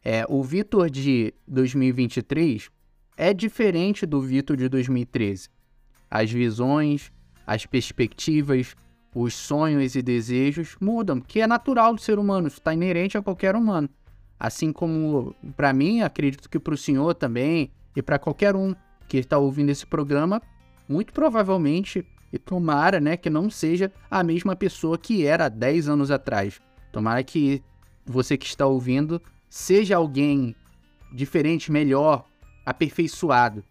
É, 0.00 0.24
o 0.28 0.40
Vitor 0.40 0.88
de 0.88 1.34
2023 1.48 2.70
é 3.16 3.34
diferente 3.34 4.06
do 4.06 4.20
Vitor 4.20 4.56
de 4.56 4.68
2013. 4.68 5.48
As 6.08 6.30
visões, 6.30 7.10
as 7.44 7.66
perspectivas, 7.66 8.76
os 9.14 9.34
sonhos 9.34 9.94
e 9.94 10.02
desejos 10.02 10.76
mudam, 10.80 11.20
que 11.20 11.40
é 11.40 11.46
natural 11.46 11.94
do 11.94 12.00
ser 12.00 12.18
humano, 12.18 12.48
isso 12.48 12.58
está 12.58 12.74
inerente 12.74 13.16
a 13.16 13.22
qualquer 13.22 13.54
humano. 13.54 13.88
Assim 14.38 14.72
como 14.72 15.34
para 15.56 15.72
mim, 15.72 16.00
acredito 16.00 16.50
que 16.50 16.58
para 16.58 16.74
o 16.74 16.76
senhor 16.76 17.14
também 17.14 17.70
e 17.94 18.02
para 18.02 18.18
qualquer 18.18 18.56
um 18.56 18.74
que 19.08 19.18
está 19.18 19.38
ouvindo 19.38 19.70
esse 19.70 19.86
programa, 19.86 20.42
muito 20.88 21.12
provavelmente 21.12 22.04
e 22.32 22.38
tomara, 22.38 22.98
né, 22.98 23.16
que 23.16 23.30
não 23.30 23.48
seja 23.48 23.92
a 24.10 24.24
mesma 24.24 24.56
pessoa 24.56 24.98
que 24.98 25.24
era 25.24 25.48
10 25.48 25.88
anos 25.88 26.10
atrás. 26.10 26.60
Tomara 26.90 27.22
que 27.22 27.62
você 28.04 28.36
que 28.36 28.46
está 28.46 28.66
ouvindo 28.66 29.22
seja 29.48 29.96
alguém 29.96 30.56
diferente, 31.12 31.70
melhor, 31.70 32.24
aperfeiçoado. 32.66 33.62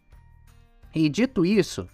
E 0.95 1.09
dito 1.09 1.45
isso, 1.45 1.87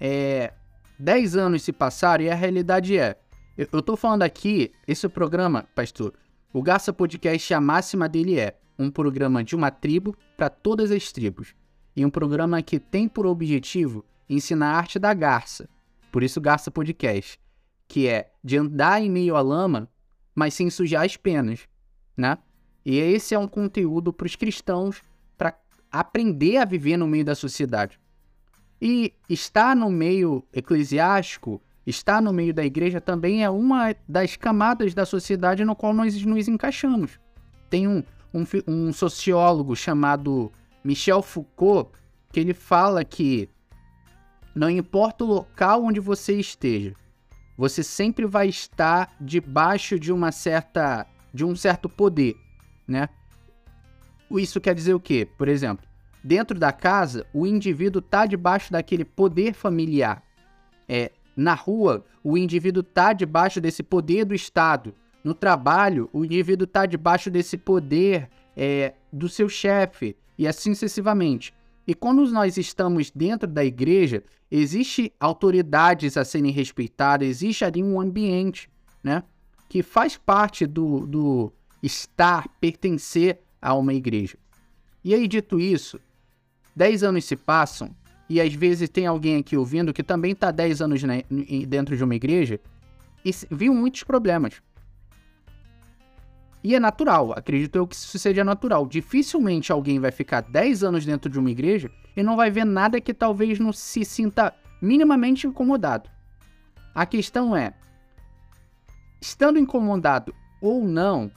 é, 0.00 0.52
10 0.98 1.36
anos 1.36 1.62
se 1.62 1.72
passaram 1.72 2.24
e 2.24 2.30
a 2.30 2.34
realidade 2.34 2.98
é. 2.98 3.16
Eu, 3.56 3.68
eu 3.72 3.82
tô 3.82 3.96
falando 3.96 4.22
aqui, 4.22 4.72
esse 4.86 5.08
programa, 5.08 5.66
pastor, 5.74 6.14
o 6.52 6.62
Garça 6.62 6.92
Podcast, 6.92 7.52
a 7.54 7.60
máxima 7.60 8.08
dele 8.08 8.38
é 8.38 8.58
um 8.78 8.90
programa 8.90 9.44
de 9.44 9.54
uma 9.54 9.70
tribo 9.70 10.16
para 10.36 10.48
todas 10.48 10.90
as 10.90 11.12
tribos. 11.12 11.54
E 11.94 12.04
um 12.04 12.10
programa 12.10 12.62
que 12.62 12.78
tem 12.78 13.08
por 13.08 13.26
objetivo 13.26 14.04
ensinar 14.28 14.72
a 14.72 14.76
arte 14.76 14.98
da 14.98 15.12
garça. 15.12 15.68
Por 16.12 16.22
isso, 16.22 16.40
Garça 16.40 16.70
Podcast. 16.70 17.38
Que 17.86 18.06
é 18.06 18.30
de 18.42 18.56
andar 18.56 19.02
em 19.02 19.10
meio 19.10 19.34
à 19.34 19.40
lama, 19.40 19.88
mas 20.34 20.54
sem 20.54 20.70
sujar 20.70 21.04
as 21.04 21.16
penas, 21.16 21.66
né? 22.16 22.38
E 22.84 22.98
esse 22.98 23.34
é 23.34 23.38
um 23.38 23.48
conteúdo 23.48 24.12
para 24.12 24.26
os 24.26 24.36
cristãos 24.36 25.02
para 25.36 25.58
aprender 25.90 26.58
a 26.58 26.64
viver 26.64 26.96
no 26.96 27.06
meio 27.06 27.24
da 27.24 27.34
sociedade. 27.34 27.98
E 28.80 29.12
estar 29.28 29.74
no 29.74 29.90
meio 29.90 30.44
eclesiástico, 30.52 31.60
estar 31.86 32.22
no 32.22 32.32
meio 32.32 32.54
da 32.54 32.64
igreja 32.64 33.00
também 33.00 33.42
é 33.42 33.50
uma 33.50 33.94
das 34.08 34.36
camadas 34.36 34.94
da 34.94 35.04
sociedade 35.04 35.64
no 35.64 35.74
qual 35.74 35.92
nós 35.92 36.24
nos 36.24 36.48
encaixamos. 36.48 37.18
Tem 37.68 37.88
um, 37.88 38.02
um, 38.32 38.44
um 38.66 38.92
sociólogo 38.92 39.74
chamado 39.74 40.52
Michel 40.84 41.22
Foucault 41.22 41.90
que 42.30 42.38
ele 42.38 42.54
fala 42.54 43.04
que 43.04 43.48
não 44.54 44.68
importa 44.68 45.24
o 45.24 45.28
local 45.28 45.84
onde 45.84 46.00
você 46.00 46.38
esteja, 46.38 46.94
você 47.56 47.82
sempre 47.82 48.26
vai 48.26 48.48
estar 48.48 49.14
debaixo 49.20 49.98
de 49.98 50.12
uma 50.12 50.30
certa 50.30 51.06
de 51.32 51.44
um 51.44 51.54
certo 51.54 51.88
poder, 51.88 52.36
né? 52.86 53.08
Isso 54.30 54.60
quer 54.60 54.74
dizer 54.74 54.94
o 54.94 55.00
quê? 55.00 55.28
Por 55.36 55.48
exemplo, 55.48 55.87
dentro 56.22 56.58
da 56.58 56.72
casa, 56.72 57.26
o 57.32 57.46
indivíduo 57.46 58.00
está 58.00 58.26
debaixo 58.26 58.72
daquele 58.72 59.04
poder 59.04 59.54
familiar. 59.54 60.22
É, 60.88 61.10
na 61.36 61.54
rua, 61.54 62.04
o 62.22 62.36
indivíduo 62.36 62.80
está 62.82 63.12
debaixo 63.12 63.60
desse 63.60 63.82
poder 63.82 64.24
do 64.24 64.34
Estado. 64.34 64.94
No 65.22 65.34
trabalho, 65.34 66.08
o 66.12 66.24
indivíduo 66.24 66.64
está 66.64 66.86
debaixo 66.86 67.30
desse 67.30 67.56
poder 67.56 68.28
é, 68.56 68.94
do 69.12 69.28
seu 69.28 69.48
chefe, 69.48 70.16
e 70.36 70.46
assim 70.46 70.74
sucessivamente. 70.74 71.54
E 71.86 71.94
quando 71.94 72.24
nós 72.30 72.56
estamos 72.56 73.10
dentro 73.10 73.48
da 73.48 73.64
igreja, 73.64 74.22
existe 74.50 75.12
autoridades 75.18 76.16
a 76.16 76.24
serem 76.24 76.50
respeitadas, 76.50 77.28
existe 77.28 77.64
ali 77.64 77.82
um 77.82 78.00
ambiente, 78.00 78.68
né? 79.02 79.22
Que 79.68 79.82
faz 79.82 80.16
parte 80.16 80.66
do, 80.66 81.06
do 81.06 81.52
estar, 81.82 82.48
pertencer 82.60 83.40
a 83.60 83.74
uma 83.74 83.94
igreja. 83.94 84.36
E 85.04 85.14
aí, 85.14 85.26
dito 85.26 85.58
isso, 85.60 86.00
10 86.78 87.02
anos 87.02 87.24
se 87.24 87.34
passam 87.34 87.90
e 88.30 88.40
às 88.40 88.54
vezes 88.54 88.88
tem 88.88 89.04
alguém 89.04 89.38
aqui 89.38 89.56
ouvindo 89.56 89.92
que 89.92 90.02
também 90.02 90.30
está 90.30 90.52
10 90.52 90.80
anos 90.80 91.02
dentro 91.66 91.96
de 91.96 92.04
uma 92.04 92.14
igreja 92.14 92.60
e 93.24 93.32
viu 93.50 93.74
muitos 93.74 94.04
problemas. 94.04 94.62
E 96.62 96.76
é 96.76 96.78
natural, 96.78 97.32
acredito 97.32 97.74
eu 97.74 97.84
que 97.84 97.96
isso 97.96 98.16
seja 98.16 98.44
natural. 98.44 98.86
Dificilmente 98.86 99.72
alguém 99.72 99.98
vai 99.98 100.12
ficar 100.12 100.40
10 100.40 100.84
anos 100.84 101.04
dentro 101.04 101.28
de 101.28 101.36
uma 101.36 101.50
igreja 101.50 101.90
e 102.16 102.22
não 102.22 102.36
vai 102.36 102.48
ver 102.48 102.64
nada 102.64 103.00
que 103.00 103.12
talvez 103.12 103.58
não 103.58 103.72
se 103.72 104.04
sinta 104.04 104.54
minimamente 104.80 105.48
incomodado. 105.48 106.08
A 106.94 107.04
questão 107.04 107.56
é, 107.56 107.74
estando 109.20 109.58
incomodado 109.58 110.32
ou 110.60 110.84
não, 110.84 111.28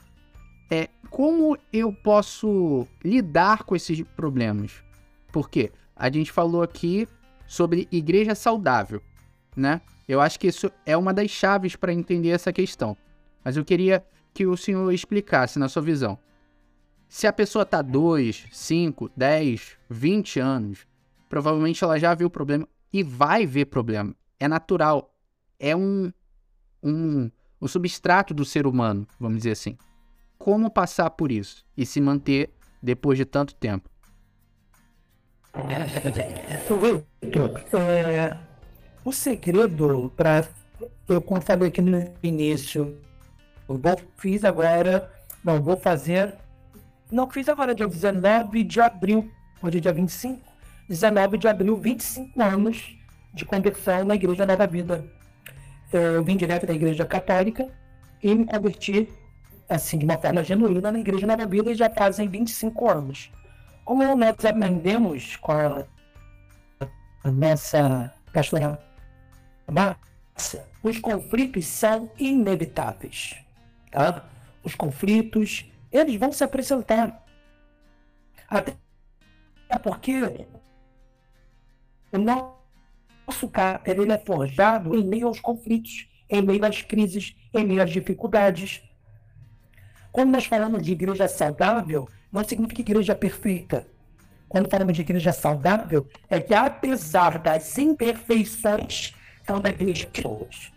é 0.70 0.88
como 1.10 1.58
eu 1.72 1.92
posso 1.92 2.86
lidar 3.04 3.64
com 3.64 3.74
esses 3.74 4.00
problemas? 4.14 4.84
Porque 5.32 5.72
a 5.96 6.10
gente 6.10 6.30
falou 6.30 6.62
aqui 6.62 7.08
sobre 7.46 7.88
igreja 7.90 8.34
saudável, 8.34 9.02
né? 9.56 9.80
Eu 10.06 10.20
acho 10.20 10.38
que 10.38 10.46
isso 10.46 10.70
é 10.84 10.96
uma 10.96 11.12
das 11.12 11.30
chaves 11.30 11.74
para 11.74 11.92
entender 11.92 12.28
essa 12.28 12.52
questão. 12.52 12.96
Mas 13.44 13.56
eu 13.56 13.64
queria 13.64 14.04
que 14.34 14.46
o 14.46 14.56
senhor 14.56 14.92
explicasse 14.92 15.58
na 15.58 15.68
sua 15.68 15.82
visão. 15.82 16.18
Se 17.08 17.26
a 17.26 17.32
pessoa 17.32 17.62
está 17.62 17.82
2, 17.82 18.46
5, 18.50 19.10
10, 19.16 19.78
20 19.90 20.40
anos, 20.40 20.86
provavelmente 21.28 21.82
ela 21.84 21.98
já 21.98 22.14
viu 22.14 22.28
o 22.28 22.30
problema 22.30 22.66
e 22.92 23.02
vai 23.02 23.46
ver 23.46 23.66
problema. 23.66 24.14
É 24.40 24.48
natural. 24.48 25.14
É 25.58 25.76
um, 25.76 26.12
um, 26.82 27.30
um 27.60 27.68
substrato 27.68 28.34
do 28.34 28.44
ser 28.44 28.66
humano, 28.66 29.06
vamos 29.20 29.38
dizer 29.38 29.52
assim. 29.52 29.76
Como 30.38 30.70
passar 30.70 31.10
por 31.10 31.30
isso 31.30 31.64
e 31.76 31.86
se 31.86 32.00
manter 32.00 32.50
depois 32.82 33.18
de 33.18 33.24
tanto 33.24 33.54
tempo? 33.54 33.91
É, 37.74 38.36
o 39.04 39.12
segredo 39.12 40.12
para 40.16 40.46
eu 41.08 41.22
falei 41.42 41.68
aqui 41.68 41.82
no 41.82 42.12
início 42.22 42.96
eu 43.68 43.80
fiz 44.16 44.44
agora. 44.44 45.10
Não, 45.44 45.62
vou 45.62 45.76
fazer. 45.76 46.34
Não, 47.10 47.28
fiz 47.30 47.48
agora 47.48 47.74
dia 47.74 47.86
19 47.86 48.64
de 48.64 48.80
abril. 48.80 49.30
Hoje 49.62 49.78
é 49.78 49.80
dia 49.80 49.92
25. 49.92 50.40
19 50.88 51.38
de 51.38 51.48
abril, 51.48 51.76
25 51.76 52.42
anos 52.42 52.96
de 53.32 53.44
conversão 53.44 54.04
na 54.04 54.14
Igreja 54.14 54.44
Nova 54.44 54.66
Vida. 54.66 55.04
Eu 55.92 56.22
vim 56.24 56.36
direto 56.36 56.66
da 56.66 56.74
Igreja 56.74 57.04
Católica 57.04 57.68
e 58.22 58.34
me 58.34 58.44
converti, 58.44 59.08
assim, 59.68 59.98
de 59.98 60.04
uma 60.04 60.18
forma 60.18 60.42
genuína 60.42 60.90
na 60.92 60.98
Igreja 60.98 61.26
Nova 61.26 61.46
Vida 61.46 61.70
e 61.70 61.74
já 61.74 61.88
fazem 61.88 62.28
25 62.28 62.90
anos. 62.90 63.30
Como 63.84 64.16
nós 64.16 64.44
aprendemos 64.44 65.36
com 65.36 65.52
a, 65.52 65.84
nessa 67.30 68.12
pastoral 68.32 68.78
os 70.82 70.98
conflitos 70.98 71.66
são 71.66 72.10
inevitáveis 72.18 73.36
tá? 73.92 74.28
os 74.64 74.74
conflitos, 74.74 75.70
eles 75.90 76.16
vão 76.16 76.32
se 76.32 76.42
apresentar. 76.42 77.24
Até 78.48 78.76
porque 79.82 80.46
o 82.12 82.18
nosso 82.18 83.48
caráter 83.48 83.98
ele 83.98 84.12
é 84.12 84.18
forjado 84.18 84.94
em 84.96 85.04
meio 85.04 85.28
aos 85.28 85.40
conflitos, 85.40 86.08
em 86.28 86.42
meio 86.42 86.64
às 86.64 86.82
crises, 86.82 87.36
em 87.52 87.64
meio 87.64 87.82
às 87.82 87.90
dificuldades. 87.90 88.82
Quando 90.10 90.30
nós 90.30 90.44
falamos 90.44 90.82
de 90.82 90.92
igreja 90.92 91.26
saudável, 91.28 92.08
não 92.32 92.42
significa 92.42 92.80
igreja 92.80 93.14
perfeita. 93.14 93.86
Quando 94.48 94.70
falamos 94.70 94.94
de 94.94 95.02
igreja 95.02 95.32
saudável, 95.32 96.06
é 96.28 96.40
que 96.40 96.54
apesar 96.54 97.38
das 97.38 97.76
imperfeições, 97.78 99.14
são 99.46 99.60
daqueles 99.60 100.04
pessoas. 100.04 100.72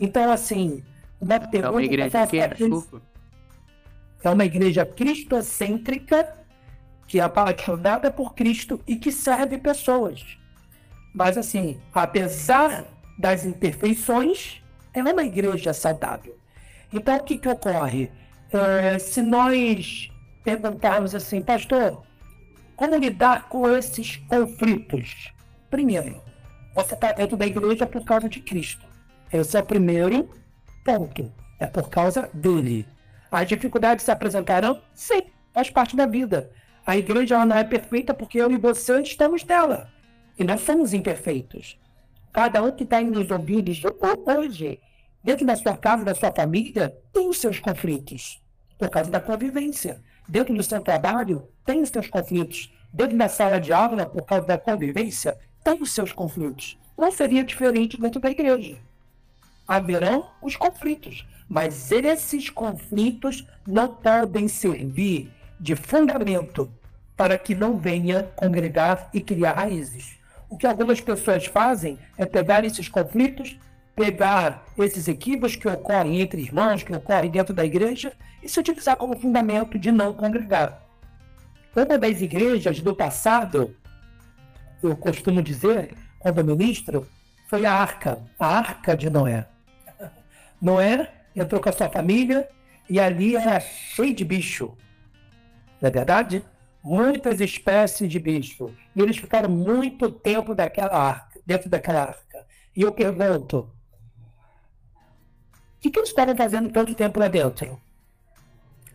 Então, 0.00 0.30
assim, 0.30 0.82
é 1.52 1.68
uma 1.68 1.82
igreja 1.82 2.26
que 2.26 2.38
é, 2.38 2.50
é 4.22 4.30
uma 4.30 4.44
igreja 4.44 4.86
cristocêntrica 4.86 6.34
que 7.06 7.20
é 7.20 7.22
apaixonada 7.22 8.10
por 8.10 8.34
Cristo 8.34 8.80
e 8.86 8.96
que 8.96 9.12
serve 9.12 9.58
pessoas. 9.58 10.38
Mas 11.14 11.38
assim, 11.38 11.80
apesar 11.92 12.84
das 13.18 13.44
imperfeições, 13.44 14.62
ela 14.92 15.10
é 15.10 15.12
uma 15.12 15.24
igreja 15.24 15.72
saudável. 15.72 16.36
Então, 16.92 17.16
o 17.16 17.22
que, 17.22 17.38
que 17.38 17.48
ocorre? 17.48 18.10
É, 18.52 18.98
se 18.98 19.20
nós 19.20 20.10
perguntarmos 20.44 21.14
assim, 21.14 21.42
pastor, 21.42 22.02
como 22.76 22.94
lidar 22.96 23.48
com 23.48 23.68
esses 23.68 24.16
conflitos? 24.28 25.32
Primeiro, 25.70 26.22
você 26.74 26.94
está 26.94 27.12
dentro 27.12 27.36
da 27.36 27.46
igreja 27.46 27.86
por 27.86 28.04
causa 28.04 28.28
de 28.28 28.40
Cristo. 28.40 28.86
Esse 29.32 29.56
é 29.56 29.60
o 29.60 29.66
primeiro 29.66 30.28
Ponto. 30.84 31.32
É 31.58 31.66
por 31.66 31.88
causa 31.88 32.28
dele. 32.34 32.86
As 33.30 33.48
dificuldades 33.48 34.04
se 34.04 34.10
apresentarão? 34.10 34.82
Sim, 34.92 35.22
faz 35.52 35.70
parte 35.70 35.96
da 35.96 36.04
vida. 36.04 36.50
A 36.86 36.96
igreja 36.96 37.44
não 37.46 37.56
é 37.56 37.64
perfeita 37.64 38.12
porque 38.12 38.38
eu 38.38 38.52
e 38.52 38.58
você 38.58 39.00
estamos 39.00 39.42
nela. 39.44 39.90
E 40.38 40.44
nós 40.44 40.60
somos 40.60 40.92
imperfeitos. 40.92 41.80
Cada 42.32 42.62
um 42.62 42.70
que 42.70 42.84
está 42.84 43.00
nos 43.00 43.30
ouvidos 43.30 43.80
hoje, 44.26 44.78
dentro 45.22 45.46
da 45.46 45.56
sua 45.56 45.76
casa, 45.76 46.04
da 46.04 46.14
sua 46.14 46.30
família, 46.30 46.94
tem 47.12 47.28
os 47.28 47.38
seus 47.38 47.58
conflitos. 47.58 48.42
Por 48.78 48.90
causa 48.90 49.10
da 49.10 49.20
convivência. 49.20 50.02
Dentro 50.28 50.54
do 50.54 50.62
seu 50.62 50.80
trabalho, 50.80 51.48
tem 51.64 51.82
os 51.82 51.90
seus 51.90 52.08
conflitos. 52.08 52.72
Dentro 52.92 53.16
da 53.16 53.28
sala 53.28 53.60
de 53.60 53.72
aula, 53.72 54.06
por 54.06 54.22
causa 54.22 54.46
da 54.46 54.58
convivência, 54.58 55.36
tem 55.62 55.80
os 55.82 55.92
seus 55.92 56.12
conflitos. 56.12 56.78
Não 56.96 57.10
seria 57.10 57.44
diferente 57.44 58.00
dentro 58.00 58.20
da 58.20 58.30
igreja 58.30 58.78
haverão 59.66 60.26
os 60.42 60.56
conflitos, 60.56 61.26
mas 61.48 61.90
esses 61.90 62.50
conflitos 62.50 63.46
não 63.66 63.88
podem 63.88 64.46
servir 64.48 65.30
de 65.58 65.74
fundamento 65.74 66.70
para 67.16 67.38
que 67.38 67.54
não 67.54 67.78
venha 67.78 68.24
congregar 68.36 69.08
e 69.12 69.20
criar 69.20 69.52
raízes. 69.52 70.18
O 70.48 70.56
que 70.56 70.66
algumas 70.66 71.00
pessoas 71.00 71.46
fazem 71.46 71.98
é 72.18 72.26
pegar 72.26 72.64
esses 72.64 72.88
conflitos, 72.88 73.58
pegar 73.94 74.64
esses 74.76 75.06
equívocos 75.08 75.56
que 75.56 75.68
ocorrem 75.68 76.20
entre 76.20 76.40
irmãos, 76.40 76.82
que 76.82 76.94
ocorrem 76.94 77.30
dentro 77.30 77.54
da 77.54 77.64
igreja, 77.64 78.12
e 78.42 78.48
se 78.48 78.58
utilizar 78.58 78.96
como 78.96 79.18
fundamento 79.18 79.78
de 79.78 79.92
não 79.92 80.12
congregar. 80.12 80.82
Uma 81.74 81.98
das 81.98 82.20
igrejas 82.20 82.80
do 82.80 82.94
passado, 82.94 83.74
eu 84.82 84.96
costumo 84.96 85.42
dizer, 85.42 85.94
quando 86.18 86.44
ministro, 86.44 87.06
foi 87.48 87.64
a 87.66 87.72
Arca, 87.72 88.22
a 88.38 88.58
Arca 88.58 88.96
de 88.96 89.08
Noé. 89.10 89.46
Noé 90.60 91.10
entrou 91.34 91.60
com 91.60 91.68
a 91.68 91.72
sua 91.72 91.88
família 91.88 92.48
e 92.88 93.00
ali 93.00 93.36
era 93.36 93.58
cheio 93.60 94.14
de 94.14 94.24
bicho. 94.24 94.76
Não 95.80 95.88
é 95.88 95.90
verdade? 95.90 96.44
Muitas 96.82 97.40
espécies 97.40 98.10
de 98.10 98.18
bicho. 98.18 98.70
E 98.94 99.00
eles 99.00 99.16
ficaram 99.16 99.48
muito 99.48 100.10
tempo 100.10 100.54
daquela 100.54 100.96
arca, 100.96 101.40
dentro 101.46 101.68
daquela 101.68 102.02
arca. 102.02 102.46
E 102.76 102.82
eu 102.82 102.92
pergunto: 102.92 103.70
que, 105.84 105.90
que 105.90 105.98
eles 105.98 106.08
estavam 106.08 106.34
fazendo 106.34 106.70
tanto 106.70 106.94
tempo 106.94 107.20
lá 107.20 107.28
dentro? 107.28 107.78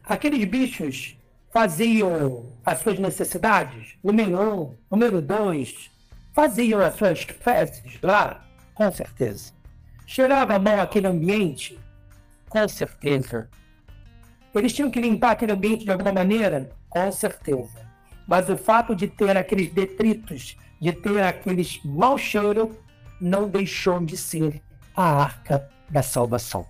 Aqueles 0.04 0.44
bichos 0.46 1.16
faziam 1.52 2.52
as 2.66 2.80
suas 2.80 2.98
necessidades? 2.98 3.96
Número 4.04 4.42
um, 4.42 4.78
número 4.90 5.22
dois, 5.22 5.92
faziam 6.34 6.82
as 6.82 6.96
suas 6.96 7.22
fezes 7.22 8.00
lá? 8.02 8.44
Com 8.74 8.92
certeza. 8.92 9.54
Cheirava 10.08 10.58
mal 10.58 10.80
aquele 10.80 11.06
ambiente? 11.06 11.78
Com 12.50 12.68
certeza. 12.68 13.48
Eles 14.56 14.74
tinham 14.74 14.90
que 14.90 15.00
limpar 15.00 15.32
aquele 15.32 15.52
ambiente 15.52 15.86
de 15.86 15.92
alguma 15.92 16.12
maneira? 16.12 16.72
Com 16.90 17.12
certeza. 17.12 17.88
Mas 18.28 18.50
o 18.50 18.58
fato 18.58 18.96
de 18.96 19.08
ter 19.08 19.38
aqueles 19.38 19.72
detritos, 19.72 20.58
de 20.82 20.92
ter 20.92 21.22
aqueles 21.22 21.80
mau 21.84 22.18
cheiro, 22.18 22.76
não 23.22 23.48
deixou 23.48 24.04
de 24.04 24.18
ser 24.18 24.60
a 24.96 25.04
arca 25.04 25.70
da 25.88 26.02
salvação. 26.02 26.66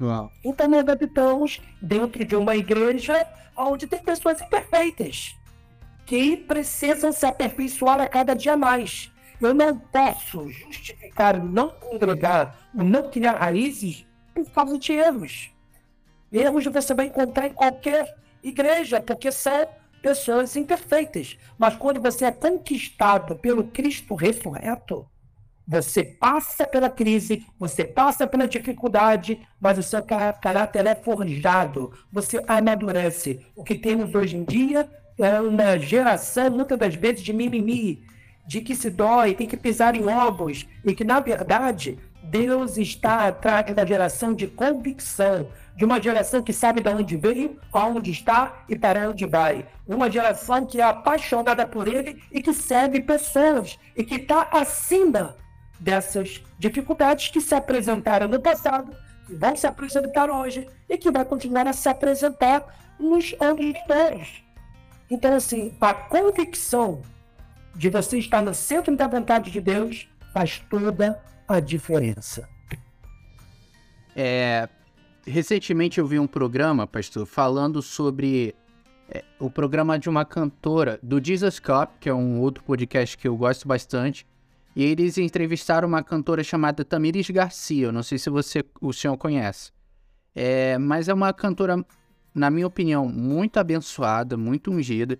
Uau. 0.00 0.30
Então 0.44 0.68
nós 0.68 0.86
habitamos 0.88 1.60
dentro 1.80 2.24
de 2.24 2.36
uma 2.36 2.56
igreja 2.56 3.26
onde 3.56 3.86
tem 3.86 4.02
pessoas 4.02 4.40
imperfeitas 4.40 5.34
que 6.04 6.36
precisam 6.36 7.12
se 7.12 7.26
aperfeiçoar 7.26 8.00
a 8.00 8.08
cada 8.08 8.34
dia 8.34 8.56
mais. 8.56 9.10
Eu 9.40 9.52
não 9.52 9.78
posso 9.78 10.48
justificar 10.50 11.42
não 11.42 11.70
congregar, 11.70 12.70
não 12.72 13.10
criar 13.10 13.36
raízes 13.36 14.06
por 14.34 14.48
causa 14.50 14.78
de 14.78 14.92
erros. 14.92 15.50
Erros 16.32 16.64
você 16.66 16.94
vai 16.94 17.06
encontrar 17.06 17.48
em 17.48 17.52
qualquer 17.52 18.16
igreja, 18.42 19.00
porque 19.00 19.30
são 19.32 19.66
pessoas 20.00 20.54
imperfeitas. 20.56 21.36
Mas 21.58 21.76
quando 21.76 22.00
você 22.00 22.26
é 22.26 22.32
conquistado 22.32 23.36
pelo 23.36 23.64
Cristo 23.64 24.14
ressurreto, 24.14 25.06
você 25.66 26.04
passa 26.04 26.64
pela 26.64 26.88
crise, 26.88 27.44
você 27.58 27.84
passa 27.84 28.24
pela 28.26 28.46
dificuldade, 28.46 29.40
mas 29.60 29.76
o 29.76 29.82
seu 29.82 30.00
caráter 30.02 30.86
é 30.86 30.94
forjado, 30.94 31.92
você 32.12 32.40
amadurece. 32.46 33.44
O 33.56 33.64
que 33.64 33.74
temos 33.74 34.14
hoje 34.14 34.36
em 34.36 34.44
dia 34.44 34.88
é 35.18 35.40
uma 35.40 35.76
geração, 35.76 36.50
muitas 36.50 36.78
das 36.78 36.94
vezes, 36.94 37.22
de 37.22 37.32
mimimi, 37.32 38.04
de 38.46 38.60
que 38.60 38.76
se 38.76 38.90
dói, 38.90 39.34
tem 39.34 39.48
que 39.48 39.56
pisar 39.56 39.96
em 39.96 40.06
ovos, 40.06 40.68
e 40.84 40.94
que, 40.94 41.02
na 41.02 41.18
verdade, 41.18 41.98
Deus 42.22 42.76
está 42.76 43.26
atrás 43.26 43.74
da 43.74 43.84
geração 43.84 44.34
de 44.34 44.46
convicção, 44.46 45.48
de 45.74 45.84
uma 45.84 46.00
geração 46.00 46.42
que 46.42 46.52
sabe 46.52 46.80
de 46.80 46.88
onde 46.88 47.16
veio, 47.16 47.58
aonde 47.72 48.12
está 48.12 48.64
e 48.68 48.78
para 48.78 49.10
onde 49.10 49.26
vai. 49.26 49.66
Uma 49.86 50.08
geração 50.08 50.64
que 50.64 50.80
é 50.80 50.84
apaixonada 50.84 51.66
por 51.66 51.88
Ele 51.88 52.22
e 52.30 52.40
que 52.40 52.52
serve 52.52 53.00
pessoas 53.00 53.78
e 53.96 54.04
que 54.04 54.14
está 54.14 54.48
acima 54.52 55.36
dessas 55.78 56.42
dificuldades 56.58 57.28
que 57.28 57.40
se 57.40 57.54
apresentaram 57.54 58.28
no 58.28 58.40
passado, 58.40 58.94
que 59.26 59.34
vão 59.34 59.56
se 59.56 59.66
apresentar 59.66 60.30
hoje 60.30 60.68
e 60.88 60.96
que 60.96 61.10
vai 61.10 61.24
continuar 61.24 61.66
a 61.66 61.72
se 61.72 61.88
apresentar 61.88 62.64
nos 62.98 63.34
anos 63.40 63.64
vindouros. 63.64 64.44
Então, 65.10 65.34
assim, 65.34 65.76
a 65.80 65.94
convicção 65.94 67.02
de 67.74 67.90
você 67.90 68.18
estar 68.18 68.42
no 68.42 68.54
centro 68.54 68.96
da 68.96 69.06
vontade 69.06 69.50
de 69.50 69.60
Deus 69.60 70.08
faz 70.32 70.58
toda 70.70 71.22
a 71.46 71.60
diferença. 71.60 72.48
É, 74.14 74.68
recentemente 75.26 76.00
eu 76.00 76.06
vi 76.06 76.18
um 76.18 76.26
programa, 76.26 76.86
pastor, 76.86 77.26
falando 77.26 77.82
sobre 77.82 78.54
é, 79.08 79.22
o 79.38 79.50
programa 79.50 79.98
de 79.98 80.08
uma 80.08 80.24
cantora 80.24 80.98
do 81.02 81.22
Jesus 81.22 81.60
Cup, 81.60 81.90
que 82.00 82.08
é 82.08 82.14
um 82.14 82.40
outro 82.40 82.64
podcast 82.64 83.16
que 83.16 83.28
eu 83.28 83.36
gosto 83.36 83.68
bastante. 83.68 84.26
E 84.76 84.84
eles 84.84 85.16
entrevistaram 85.16 85.88
uma 85.88 86.02
cantora 86.02 86.44
chamada 86.44 86.84
Tamires 86.84 87.30
Garcia. 87.30 87.86
Eu 87.86 87.92
não 87.92 88.02
sei 88.02 88.18
se 88.18 88.28
você, 88.28 88.62
o 88.78 88.92
senhor 88.92 89.16
conhece. 89.16 89.72
É, 90.34 90.76
mas 90.76 91.08
é 91.08 91.14
uma 91.14 91.32
cantora, 91.32 91.82
na 92.34 92.50
minha 92.50 92.66
opinião, 92.66 93.08
muito 93.08 93.56
abençoada, 93.58 94.36
muito 94.36 94.70
ungida. 94.70 95.18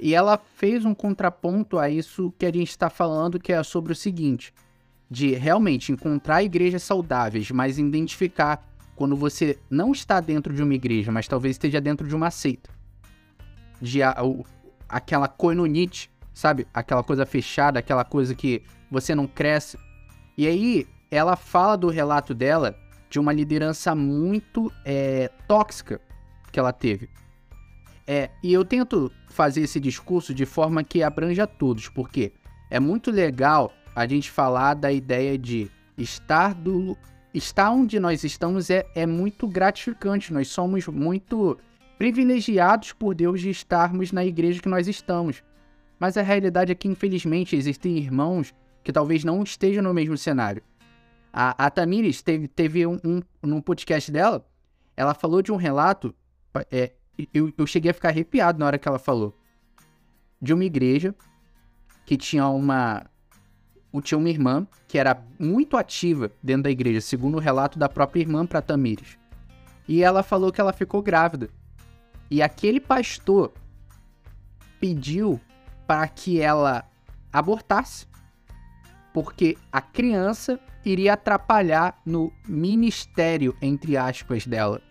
E 0.00 0.14
ela 0.14 0.38
fez 0.38 0.86
um 0.86 0.94
contraponto 0.94 1.78
a 1.78 1.90
isso 1.90 2.32
que 2.38 2.46
a 2.46 2.50
gente 2.50 2.70
está 2.70 2.88
falando, 2.88 3.38
que 3.38 3.52
é 3.52 3.62
sobre 3.62 3.92
o 3.92 3.96
seguinte: 3.96 4.54
de 5.10 5.34
realmente 5.34 5.92
encontrar 5.92 6.42
igrejas 6.42 6.82
saudáveis, 6.82 7.50
mas 7.50 7.78
identificar 7.78 8.66
quando 8.94 9.14
você 9.14 9.58
não 9.68 9.92
está 9.92 10.20
dentro 10.20 10.54
de 10.54 10.62
uma 10.62 10.74
igreja, 10.74 11.12
mas 11.12 11.28
talvez 11.28 11.56
esteja 11.56 11.82
dentro 11.82 12.08
de 12.08 12.16
uma 12.16 12.30
seita. 12.30 12.70
De 13.78 14.02
a, 14.02 14.24
o, 14.24 14.42
aquela 14.88 15.28
coinonite, 15.28 16.10
sabe? 16.32 16.66
Aquela 16.72 17.02
coisa 17.02 17.26
fechada, 17.26 17.78
aquela 17.78 18.04
coisa 18.04 18.34
que 18.34 18.62
você 18.90 19.14
não 19.14 19.26
cresce. 19.26 19.78
E 20.36 20.46
aí, 20.46 20.86
ela 21.10 21.36
fala 21.36 21.76
do 21.76 21.88
relato 21.88 22.34
dela 22.34 22.78
de 23.08 23.18
uma 23.18 23.32
liderança 23.32 23.94
muito 23.94 24.72
é, 24.84 25.30
tóxica 25.46 26.00
que 26.50 26.58
ela 26.58 26.72
teve. 26.72 27.08
É, 28.06 28.30
e 28.42 28.52
eu 28.52 28.64
tento 28.64 29.10
fazer 29.28 29.62
esse 29.62 29.80
discurso 29.80 30.32
de 30.32 30.46
forma 30.46 30.84
que 30.84 31.02
abranja 31.02 31.46
todos, 31.46 31.88
porque 31.88 32.32
é 32.70 32.78
muito 32.78 33.10
legal 33.10 33.72
a 33.94 34.06
gente 34.06 34.30
falar 34.30 34.74
da 34.74 34.92
ideia 34.92 35.36
de 35.36 35.70
estar 35.96 36.54
do 36.54 36.96
estar 37.32 37.70
onde 37.70 38.00
nós 38.00 38.24
estamos 38.24 38.70
é, 38.70 38.86
é 38.94 39.04
muito 39.06 39.46
gratificante. 39.46 40.32
Nós 40.32 40.48
somos 40.48 40.86
muito 40.86 41.58
privilegiados 41.98 42.92
por 42.92 43.14
Deus 43.14 43.40
de 43.40 43.50
estarmos 43.50 44.12
na 44.12 44.24
igreja 44.24 44.60
que 44.60 44.68
nós 44.68 44.88
estamos. 44.88 45.42
Mas 45.98 46.16
a 46.16 46.22
realidade 46.22 46.72
é 46.72 46.74
que, 46.74 46.88
infelizmente, 46.88 47.56
existem 47.56 47.98
irmãos 47.98 48.54
que 48.86 48.92
talvez 48.92 49.24
não 49.24 49.42
estejam 49.42 49.82
no 49.82 49.92
mesmo 49.92 50.16
cenário. 50.16 50.62
A, 51.32 51.66
a 51.66 51.68
Tamires 51.68 52.22
teve, 52.22 52.46
teve 52.46 52.86
um, 52.86 53.00
um, 53.04 53.20
num 53.42 53.60
podcast 53.60 54.12
dela, 54.12 54.46
ela 54.96 55.12
falou 55.12 55.42
de 55.42 55.50
um 55.50 55.56
relato, 55.56 56.14
é, 56.70 56.92
eu, 57.34 57.52
eu 57.58 57.66
cheguei 57.66 57.90
a 57.90 57.94
ficar 57.94 58.10
arrepiado 58.10 58.60
na 58.60 58.66
hora 58.66 58.78
que 58.78 58.86
ela 58.86 59.00
falou, 59.00 59.36
de 60.40 60.54
uma 60.54 60.64
igreja 60.64 61.12
que 62.06 62.16
tinha 62.16 62.46
uma 62.46 63.04
tinha 64.04 64.18
uma 64.18 64.28
irmã 64.28 64.68
que 64.86 64.98
era 64.98 65.20
muito 65.36 65.76
ativa 65.76 66.30
dentro 66.40 66.64
da 66.64 66.70
igreja, 66.70 67.00
segundo 67.00 67.38
o 67.38 67.40
relato 67.40 67.80
da 67.80 67.88
própria 67.88 68.20
irmã 68.20 68.46
para 68.46 68.62
Tamires. 68.62 69.18
E 69.88 70.04
ela 70.04 70.22
falou 70.22 70.52
que 70.52 70.60
ela 70.60 70.72
ficou 70.72 71.02
grávida. 71.02 71.48
E 72.30 72.40
aquele 72.40 72.78
pastor 72.78 73.52
pediu 74.78 75.40
para 75.86 76.06
que 76.06 76.40
ela 76.40 76.84
abortasse, 77.32 78.06
porque 79.16 79.56
a 79.72 79.80
criança 79.80 80.60
iria 80.84 81.14
atrapalhar 81.14 81.98
no 82.04 82.30
ministério, 82.46 83.56
entre 83.62 83.96
aspas, 83.96 84.46
dela. 84.46 84.82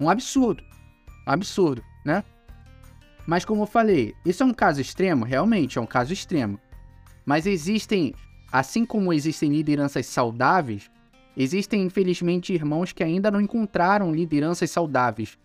Um 0.00 0.08
absurdo. 0.08 0.64
Absurdo, 1.26 1.84
né? 2.02 2.24
Mas 3.26 3.44
como 3.44 3.64
eu 3.64 3.66
falei, 3.66 4.14
isso 4.24 4.42
é 4.42 4.46
um 4.46 4.54
caso 4.54 4.80
extremo? 4.80 5.26
Realmente 5.26 5.76
é 5.76 5.82
um 5.82 5.86
caso 5.86 6.14
extremo. 6.14 6.58
Mas 7.26 7.44
existem, 7.44 8.14
assim 8.50 8.86
como 8.86 9.12
existem 9.12 9.50
lideranças 9.50 10.06
saudáveis, 10.06 10.90
existem 11.36 11.82
infelizmente 11.82 12.54
irmãos 12.54 12.90
que 12.90 13.04
ainda 13.04 13.30
não 13.30 13.38
encontraram 13.38 14.14
lideranças 14.14 14.70
saudáveis. 14.70 15.38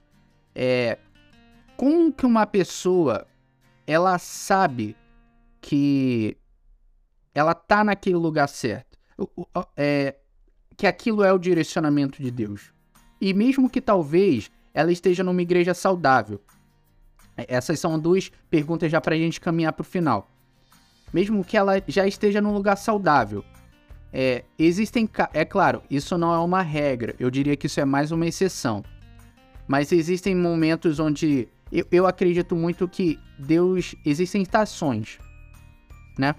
É, 0.55 0.97
como 1.75 2.13
que 2.13 2.25
uma 2.25 2.45
pessoa 2.45 3.27
ela 3.85 4.17
sabe 4.17 4.95
que 5.59 6.37
ela 7.35 7.53
tá 7.53 7.83
naquele 7.83 8.15
lugar 8.15 8.47
certo. 8.47 8.97
É, 9.75 10.15
que 10.77 10.87
aquilo 10.87 11.23
é 11.23 11.31
o 11.31 11.37
direcionamento 11.37 12.23
de 12.23 12.31
Deus. 12.31 12.73
E 13.19 13.33
mesmo 13.33 13.69
que 13.69 13.81
talvez 13.81 14.49
ela 14.73 14.91
esteja 14.91 15.23
numa 15.23 15.41
igreja 15.41 15.73
saudável. 15.73 16.41
Essas 17.35 17.79
são 17.79 17.99
duas 17.99 18.31
perguntas 18.49 18.89
já 18.89 19.01
para 19.01 19.15
a 19.15 19.17
gente 19.17 19.41
caminhar 19.41 19.73
para 19.73 19.81
o 19.81 19.85
final. 19.85 20.31
Mesmo 21.13 21.43
que 21.43 21.57
ela 21.57 21.73
já 21.87 22.07
esteja 22.07 22.41
num 22.41 22.53
lugar 22.53 22.77
saudável. 22.77 23.43
É, 24.11 24.45
existem. 24.57 25.09
É 25.33 25.43
claro, 25.43 25.81
isso 25.89 26.17
não 26.17 26.33
é 26.33 26.39
uma 26.39 26.61
regra. 26.61 27.15
Eu 27.19 27.29
diria 27.29 27.57
que 27.57 27.67
isso 27.67 27.79
é 27.81 27.85
mais 27.85 28.11
uma 28.11 28.25
exceção. 28.25 28.83
Mas 29.67 29.91
existem 29.91 30.33
momentos 30.35 30.99
onde 30.99 31.49
eu, 31.71 31.85
eu 31.91 32.07
acredito 32.07 32.55
muito 32.55 32.87
que 32.87 33.19
Deus. 33.37 33.93
Existem 34.05 34.41
estações, 34.41 35.19
né? 36.17 36.35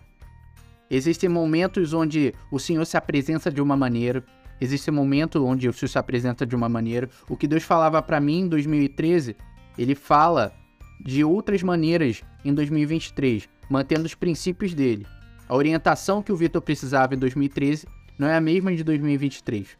Existem 0.91 1.29
momentos 1.29 1.93
onde 1.93 2.33
o 2.51 2.59
Senhor 2.59 2.85
se 2.85 2.97
apresenta 2.97 3.51
de 3.51 3.61
uma 3.61 3.77
maneira, 3.77 4.25
existe 4.61 4.91
momento 4.91 5.45
onde 5.45 5.69
o 5.69 5.73
Senhor 5.73 5.89
se 5.89 5.99
apresenta 5.99 6.47
de 6.47 6.55
uma 6.55 6.69
maneira. 6.69 7.09
O 7.29 7.37
que 7.37 7.49
Deus 7.49 7.65
falava 7.65 8.01
para 8.01 8.21
mim 8.21 8.41
em 8.41 8.49
2013, 8.49 9.37
ele 9.77 9.95
fala 9.95 10.55
de 11.01 11.25
outras 11.25 11.63
maneiras 11.63 12.23
em 12.45 12.55
2023, 12.55 13.49
mantendo 13.69 14.07
os 14.07 14.15
princípios 14.15 14.75
dele. 14.75 15.07
A 15.49 15.55
orientação 15.55 16.23
que 16.23 16.33
o 16.33 16.37
Vitor 16.37 16.63
precisava 16.63 17.15
em 17.15 17.19
2013 17.19 17.87
não 18.19 18.29
é 18.29 18.37
a 18.37 18.41
mesma 18.41 18.75
de 18.75 18.83
2023. 18.83 19.77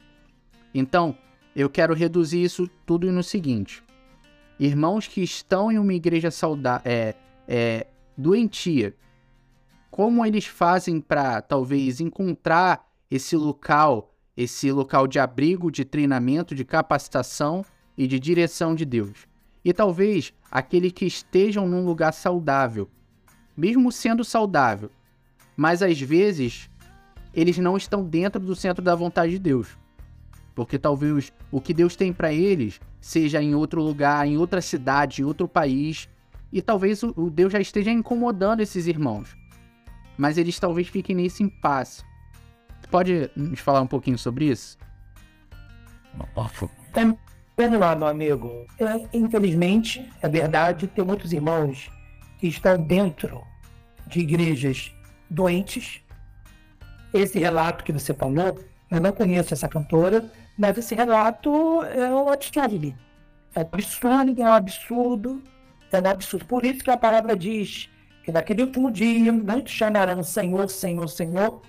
Então, 0.75 1.17
eu 1.55 1.71
quero 1.71 1.95
reduzir 1.95 2.43
isso 2.43 2.69
tudo 2.85 3.11
no 3.11 3.23
seguinte: 3.23 3.83
irmãos 4.59 5.07
que 5.07 5.23
estão 5.23 5.73
em 5.73 5.79
uma 5.79 5.95
igreja 5.95 6.31
saudável, 6.31 6.83
é, 6.85 7.15
é, 7.49 7.87
doentia, 8.17 8.95
como 9.97 10.27
eles 10.27 10.45
fazem 10.45 11.01
para 11.01 11.41
talvez 11.41 12.03
encontrar 12.03 12.87
esse 13.11 13.35
local, 13.35 14.15
esse 14.37 14.71
local 14.71 15.07
de 15.07 15.19
abrigo, 15.19 15.71
de 15.71 15.87
treinamento, 15.87 16.55
de 16.55 16.67
capacitação 16.67 17.65
e 17.97 18.07
de 18.07 18.21
direção 18.21 18.75
de 18.75 18.85
Deus. 18.85 19.27
E 19.65 19.73
talvez 19.73 20.35
aqueles 20.51 20.93
que 20.93 21.07
estejam 21.07 21.67
num 21.67 21.83
lugar 21.83 22.13
saudável, 22.13 22.91
mesmo 23.57 23.91
sendo 23.91 24.23
saudável, 24.23 24.91
mas 25.57 25.83
às 25.83 25.99
vezes 25.99 26.69
eles 27.33 27.57
não 27.57 27.75
estão 27.75 28.05
dentro 28.05 28.39
do 28.39 28.55
centro 28.55 28.85
da 28.85 28.95
vontade 28.95 29.33
de 29.33 29.39
Deus. 29.39 29.79
Porque 30.55 30.79
talvez 30.79 31.33
o 31.51 31.59
que 31.59 31.73
Deus 31.73 31.97
tem 31.97 32.13
para 32.13 32.31
eles 32.31 32.79
seja 33.01 33.43
em 33.43 33.55
outro 33.55 33.83
lugar, 33.83 34.27
em 34.27 34.37
outra 34.37 34.61
cidade, 34.61 35.23
em 35.23 35.25
outro 35.25 35.49
país, 35.49 36.07
e 36.53 36.61
talvez 36.61 37.03
o 37.03 37.31
Deus 37.31 37.51
já 37.51 37.61
esteja 37.61 37.91
incomodando 37.91 38.61
esses 38.61 38.87
irmãos. 38.87 39.35
Mas 40.17 40.39
eles 40.39 40.59
talvez 40.59 40.89
fiquem 40.89 41.17
nesse 41.17 41.43
impasse. 41.43 42.03
Pode 42.91 43.31
nos 43.37 43.61
falar 43.61 43.81
um 43.81 43.87
pouquinho 43.87 44.19
sobre 44.19 44.47
isso? 44.47 44.79
Vendo 47.59 47.79
lá, 47.79 47.97
meu 47.97 48.07
amigo, 48.07 48.67
é, 48.79 49.17
infelizmente, 49.17 50.07
é 50.21 50.29
verdade, 50.29 50.87
tem 50.87 51.03
muitos 51.03 51.33
irmãos 51.33 51.91
que 52.39 52.49
estão 52.49 52.77
dentro 52.77 53.43
de 54.07 54.21
igrejas 54.21 54.95
doentes. 55.31 56.03
Esse 57.15 57.39
relato 57.39 57.83
que 57.83 57.93
você 57.93 58.13
falou, 58.13 58.63
eu 58.91 59.01
não 59.01 59.11
conheço 59.11 59.55
essa 59.55 59.69
cantora, 59.69 60.31
mas 60.59 60.77
esse 60.77 60.95
relato. 60.95 61.83
É 61.85 62.15
um 62.15 62.29
absurdo, 62.29 62.95
é 63.55 64.45
um 64.45 64.53
absurdo, 64.53 65.43
é 65.91 65.99
um 65.99 66.11
absurdo. 66.11 66.45
Por 66.45 66.65
isso 66.65 66.85
que 66.85 66.91
a 66.91 66.99
palavra 66.99 67.35
diz 67.35 67.89
que 68.27 68.33
naquele 68.33 68.65
último 68.65 68.91
dia, 68.91 69.33
muitos 69.33 69.73
chamarão 69.73 70.23
Senhor, 70.23 70.69
Senhor, 70.69 71.09
Senhor. 71.09 71.63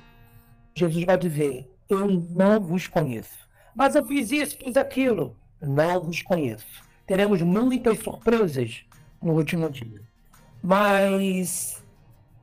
Jesus 0.76 1.06
vai 1.06 1.18
dizer, 1.18 1.72
eu 1.88 2.08
não 2.08 2.60
vos 2.60 2.88
conheço. 2.88 3.48
Mas 3.76 3.96
eu 3.96 4.04
fiz 4.06 4.32
isso, 4.32 4.58
fiz 4.58 4.76
aquilo 4.76 5.38
não 5.62 6.02
vos 6.02 6.22
conheço. 6.22 6.66
Teremos 7.06 7.42
muitas 7.42 8.00
surpresas 8.00 8.84
no 9.22 9.34
último 9.34 9.70
dia. 9.70 10.02
Mas, 10.62 11.84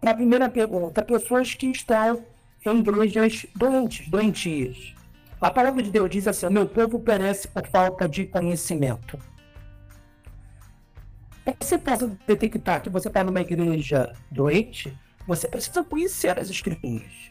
para 0.00 0.12
a 0.12 0.14
primeira 0.14 0.48
pergunta, 0.48 1.02
pessoas 1.02 1.54
que 1.54 1.66
estão 1.66 2.24
em 2.64 2.78
igrejas 2.78 3.46
doentes, 3.54 4.08
doentias. 4.08 4.94
A 5.40 5.50
palavra 5.50 5.82
de 5.82 5.90
Deus 5.90 6.08
diz 6.08 6.26
assim: 6.26 6.48
meu 6.48 6.66
povo 6.66 6.98
perece 7.00 7.48
por 7.48 7.66
falta 7.66 8.08
de 8.08 8.26
conhecimento. 8.26 9.18
Você 11.60 11.76
possa 11.76 12.16
detectar 12.26 12.82
que 12.82 12.88
você 12.88 13.08
está 13.08 13.22
numa 13.22 13.40
igreja 13.40 14.12
doente, 14.30 14.96
você 15.26 15.46
precisa 15.46 15.84
conhecer 15.84 16.38
as 16.38 16.48
escrituras. 16.48 17.30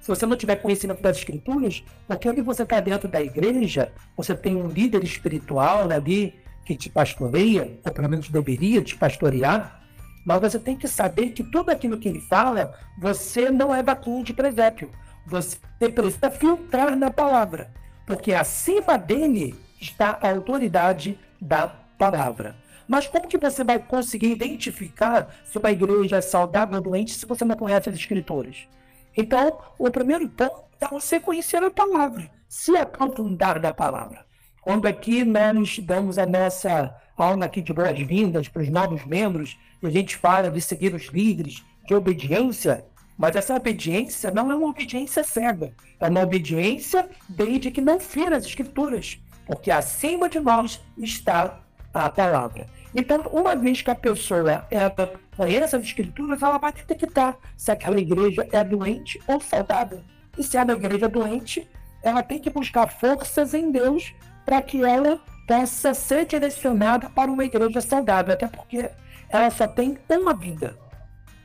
Se 0.00 0.08
você 0.08 0.26
não 0.26 0.36
tiver 0.36 0.56
conhecimento 0.56 1.02
das 1.02 1.18
escrituras, 1.18 1.84
naquele 2.08 2.42
você 2.42 2.62
está 2.62 2.80
dentro 2.80 3.08
da 3.08 3.20
igreja, 3.20 3.92
você 4.16 4.34
tem 4.34 4.56
um 4.56 4.66
líder 4.66 5.04
espiritual 5.04 5.90
ali 5.90 6.34
que 6.64 6.74
te 6.74 6.88
pastoreia, 6.88 7.78
ou 7.84 7.92
pelo 7.92 8.08
menos 8.08 8.28
deveria 8.28 8.82
te 8.82 8.96
pastorear, 8.96 9.82
mas 10.24 10.40
você 10.40 10.58
tem 10.58 10.76
que 10.76 10.88
saber 10.88 11.30
que 11.30 11.44
tudo 11.44 11.70
aquilo 11.70 11.98
que 11.98 12.08
ele 12.08 12.20
fala, 12.20 12.72
você 12.98 13.50
não 13.50 13.74
é 13.74 13.82
vacuum 13.82 14.22
de 14.22 14.32
presépio. 14.32 14.90
Você 15.26 15.58
precisa 15.78 16.30
filtrar 16.30 16.96
na 16.96 17.10
palavra, 17.10 17.72
porque 18.06 18.32
acima 18.32 18.96
dele 18.96 19.54
está 19.80 20.18
a 20.20 20.30
autoridade 20.30 21.18
da 21.40 21.68
palavra. 21.68 22.61
Mas 22.92 23.06
como 23.06 23.26
que 23.26 23.38
você 23.38 23.64
vai 23.64 23.78
conseguir 23.78 24.32
identificar 24.32 25.34
se 25.46 25.56
uma 25.56 25.70
igreja 25.70 26.18
é 26.18 26.20
saudável 26.20 26.76
ou 26.76 26.82
doente 26.82 27.14
se 27.14 27.24
você 27.24 27.42
não 27.42 27.56
conhece 27.56 27.88
as 27.88 27.94
escrituras? 27.94 28.68
Então, 29.16 29.58
o 29.78 29.90
primeiro 29.90 30.28
ponto 30.28 30.64
é 30.78 30.86
você 30.88 31.18
conhecer 31.18 31.62
a 31.62 31.70
palavra, 31.70 32.30
se 32.46 32.76
aprofundar 32.76 33.58
da 33.58 33.72
palavra. 33.72 34.26
Quando 34.60 34.84
aqui 34.84 35.24
nós 35.24 35.78
damos 35.78 36.18
a 36.18 36.26
nossa 36.26 36.94
aula 37.16 37.46
aqui 37.46 37.62
de 37.62 37.72
boas-vindas 37.72 38.46
para 38.48 38.60
os 38.60 38.68
novos 38.68 39.06
membros, 39.06 39.56
e 39.82 39.86
a 39.86 39.90
gente 39.90 40.14
fala 40.14 40.50
de 40.50 40.60
seguir 40.60 40.94
os 40.94 41.06
líderes, 41.06 41.64
de 41.86 41.94
obediência, 41.94 42.84
mas 43.16 43.34
essa 43.36 43.56
obediência 43.56 44.30
não 44.30 44.52
é 44.52 44.54
uma 44.54 44.68
obediência 44.68 45.24
cega, 45.24 45.72
é 45.98 46.10
uma 46.10 46.20
obediência 46.20 47.08
desde 47.26 47.70
que 47.70 47.80
não 47.80 47.98
fira 47.98 48.36
as 48.36 48.44
escrituras, 48.44 49.18
porque 49.46 49.70
acima 49.70 50.28
de 50.28 50.38
nós 50.38 50.78
está 50.98 51.58
a 51.94 52.10
palavra. 52.10 52.66
Então, 52.94 53.22
uma 53.32 53.56
vez 53.56 53.80
que 53.80 53.90
a 53.90 53.94
pessoa 53.94 54.66
ela 54.70 55.12
conhece 55.36 55.76
as 55.76 55.82
escrituras, 55.82 56.42
ela 56.42 56.58
vai 56.58 56.72
detectar 56.72 57.36
se 57.56 57.70
aquela 57.70 57.98
igreja 57.98 58.46
é 58.52 58.62
doente 58.62 59.20
ou 59.26 59.40
saudável. 59.40 60.00
E 60.36 60.42
se 60.42 60.56
é 60.56 60.62
uma 60.62 60.72
igreja 60.74 61.08
doente, 61.08 61.68
ela 62.02 62.22
tem 62.22 62.38
que 62.38 62.50
buscar 62.50 62.86
forças 62.88 63.54
em 63.54 63.70
Deus 63.70 64.14
para 64.44 64.60
que 64.60 64.82
ela 64.84 65.20
possa 65.46 65.94
ser 65.94 66.26
direcionada 66.26 67.08
para 67.08 67.30
uma 67.30 67.44
igreja 67.44 67.80
saudável, 67.80 68.34
até 68.34 68.46
porque 68.46 68.90
ela 69.28 69.50
só 69.50 69.66
tem 69.66 69.98
uma 70.10 70.34
vida. 70.34 70.76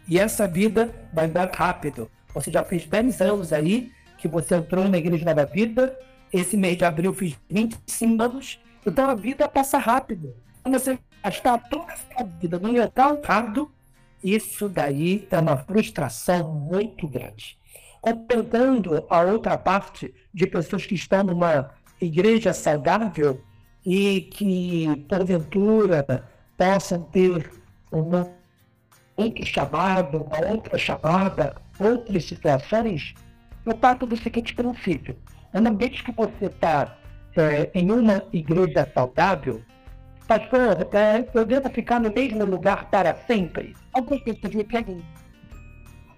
E 0.07 0.19
essa 0.19 0.47
vida 0.47 0.93
vai 1.13 1.27
dar 1.27 1.49
rápido. 1.53 2.09
Você 2.33 2.51
já 2.51 2.63
fez 2.63 2.85
10 2.85 3.21
anos 3.21 3.53
aí 3.53 3.91
que 4.17 4.27
você 4.27 4.55
entrou 4.55 4.87
na 4.87 4.97
Igreja 4.97 5.33
da 5.33 5.45
Vida. 5.45 5.97
Esse 6.31 6.55
mês 6.55 6.77
de 6.77 6.85
abril 6.85 7.13
fiz 7.13 7.37
25 7.49 8.23
anos. 8.23 8.59
Então 8.85 9.09
a 9.09 9.15
vida 9.15 9.47
passa 9.49 9.77
rápido. 9.77 10.33
Quando 10.63 10.79
você 10.79 10.97
gastar 11.27 11.57
toda 11.69 11.93
a 12.15 12.23
vida 12.23 12.57
no 12.57 12.73
errado, 12.75 13.69
isso 14.23 14.69
daí 14.69 15.27
é 15.29 15.37
uma 15.37 15.57
frustração 15.57 16.53
muito 16.53 17.07
grande. 17.07 17.57
Completando 17.99 19.05
a 19.09 19.21
outra 19.21 19.57
parte 19.57 20.13
de 20.33 20.47
pessoas 20.47 20.85
que 20.85 20.95
estão 20.95 21.23
numa 21.23 21.71
igreja 21.99 22.53
saudável 22.53 23.41
e 23.85 24.21
que, 24.21 25.05
porventura, 25.09 26.29
possam 26.57 27.03
ter 27.03 27.51
uma 27.91 28.31
outro 29.17 29.45
chamado, 29.45 30.21
uma 30.23 30.51
outra 30.51 30.77
chamada, 30.77 31.55
outras 31.79 32.23
situações, 32.25 33.15
eu 33.65 33.75
parto 33.75 34.05
do 34.05 34.15
seguinte 34.15 34.53
princípio. 34.53 35.17
Uma 35.53 35.71
vez 35.73 36.01
que 36.01 36.11
você 36.11 36.45
está 36.45 36.97
é, 37.35 37.69
em 37.73 37.91
uma 37.91 38.23
igreja 38.31 38.89
saudável, 38.93 39.61
Pastor, 40.27 40.89
é, 40.93 41.25
eu 41.33 41.45
devo 41.45 41.69
ficar 41.69 42.01
no 42.01 42.11
mesmo 42.11 42.43
lugar 42.43 42.89
para 42.89 43.15
sempre? 43.25 43.73
Algumas 43.93 44.21
pessoas 44.23 44.53
me 44.53 44.63
perguntam. 44.65 45.05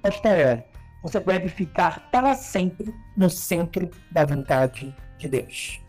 Pastor, 0.02 0.64
você 1.04 1.20
deve 1.20 1.48
ficar 1.48 2.10
para 2.12 2.34
sempre 2.34 2.92
no 3.16 3.30
centro 3.30 3.90
da 4.12 4.26
vontade 4.26 4.96
de 5.20 5.30
Deus. 5.30 5.80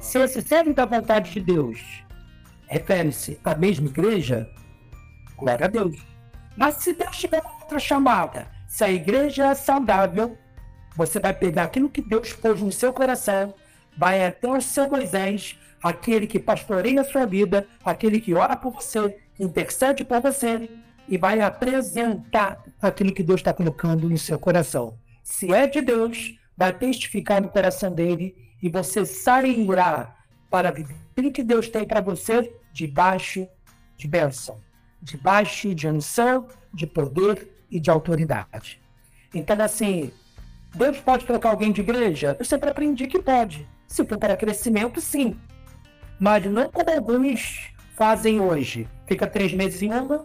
Se 0.00 0.18
esse 0.18 0.40
centro 0.40 0.72
da 0.72 0.86
vontade 0.86 1.30
de 1.30 1.40
Deus 1.40 1.78
refere-se 2.68 3.38
à 3.44 3.54
mesma 3.54 3.88
igreja, 3.88 4.48
glória 5.36 5.66
a 5.66 5.68
Deus. 5.68 5.96
Mas 6.56 6.76
se 6.76 6.94
Deus 6.94 7.18
tiver 7.18 7.42
outra 7.60 7.78
chamada, 7.78 8.48
se 8.66 8.82
a 8.82 8.90
igreja 8.90 9.48
é 9.48 9.54
saudável, 9.54 10.38
você 10.96 11.20
vai 11.20 11.34
pegar 11.34 11.64
aquilo 11.64 11.90
que 11.90 12.00
Deus 12.00 12.32
pôs 12.32 12.62
no 12.62 12.72
seu 12.72 12.92
coração, 12.94 13.54
vai 13.96 14.24
até 14.24 14.48
o 14.48 14.60
seu 14.60 14.88
Moisés, 14.88 15.58
aquele 15.82 16.26
que 16.26 16.38
pastoreia 16.38 17.00
a 17.00 17.04
sua 17.04 17.26
vida, 17.26 17.66
aquele 17.84 18.20
que 18.20 18.34
ora 18.34 18.56
por 18.56 18.72
você, 18.72 19.18
intercede 19.38 20.04
por 20.04 20.20
você 20.20 20.68
e 21.08 21.16
vai 21.16 21.40
apresentar 21.40 22.62
aquilo 22.80 23.12
que 23.12 23.22
Deus 23.22 23.40
está 23.40 23.52
colocando 23.52 24.08
no 24.08 24.18
seu 24.18 24.38
coração. 24.38 24.98
Se 25.22 25.52
é 25.52 25.66
de 25.66 25.80
Deus, 25.80 26.38
vai 26.56 26.72
testificar 26.72 27.40
no 27.40 27.48
coração 27.48 27.92
dele 27.92 28.34
e 28.62 28.68
você 28.68 29.06
sairá 29.06 30.14
para 30.50 30.70
viver 30.70 30.96
aquilo 31.12 31.32
que 31.32 31.42
Deus 31.42 31.68
tem 31.68 31.86
para 31.86 32.00
você 32.00 32.52
debaixo 32.72 33.46
de 33.96 34.08
bênção, 34.08 34.58
debaixo 35.00 35.74
de 35.74 35.88
unção, 35.88 36.48
de 36.72 36.86
poder 36.86 37.48
e 37.70 37.78
de 37.78 37.90
autoridade. 37.90 38.80
Então, 39.34 39.60
assim, 39.62 40.10
Deus 40.74 40.98
pode 40.98 41.26
trocar 41.26 41.50
alguém 41.50 41.72
de 41.72 41.80
igreja? 41.80 42.36
Eu 42.38 42.44
sempre 42.44 42.70
aprendi 42.70 43.06
que 43.06 43.20
pode. 43.20 43.66
Se 43.86 44.04
for 44.04 44.18
para 44.18 44.36
crescimento, 44.36 45.00
sim 45.00 45.36
mas 46.18 46.44
não 46.44 46.70
como 46.70 46.90
alguns 46.90 47.70
fazem 47.96 48.40
hoje. 48.40 48.88
Fica 49.06 49.26
três 49.26 49.52
meses 49.52 49.82
em 49.82 49.92
uma, 49.92 50.24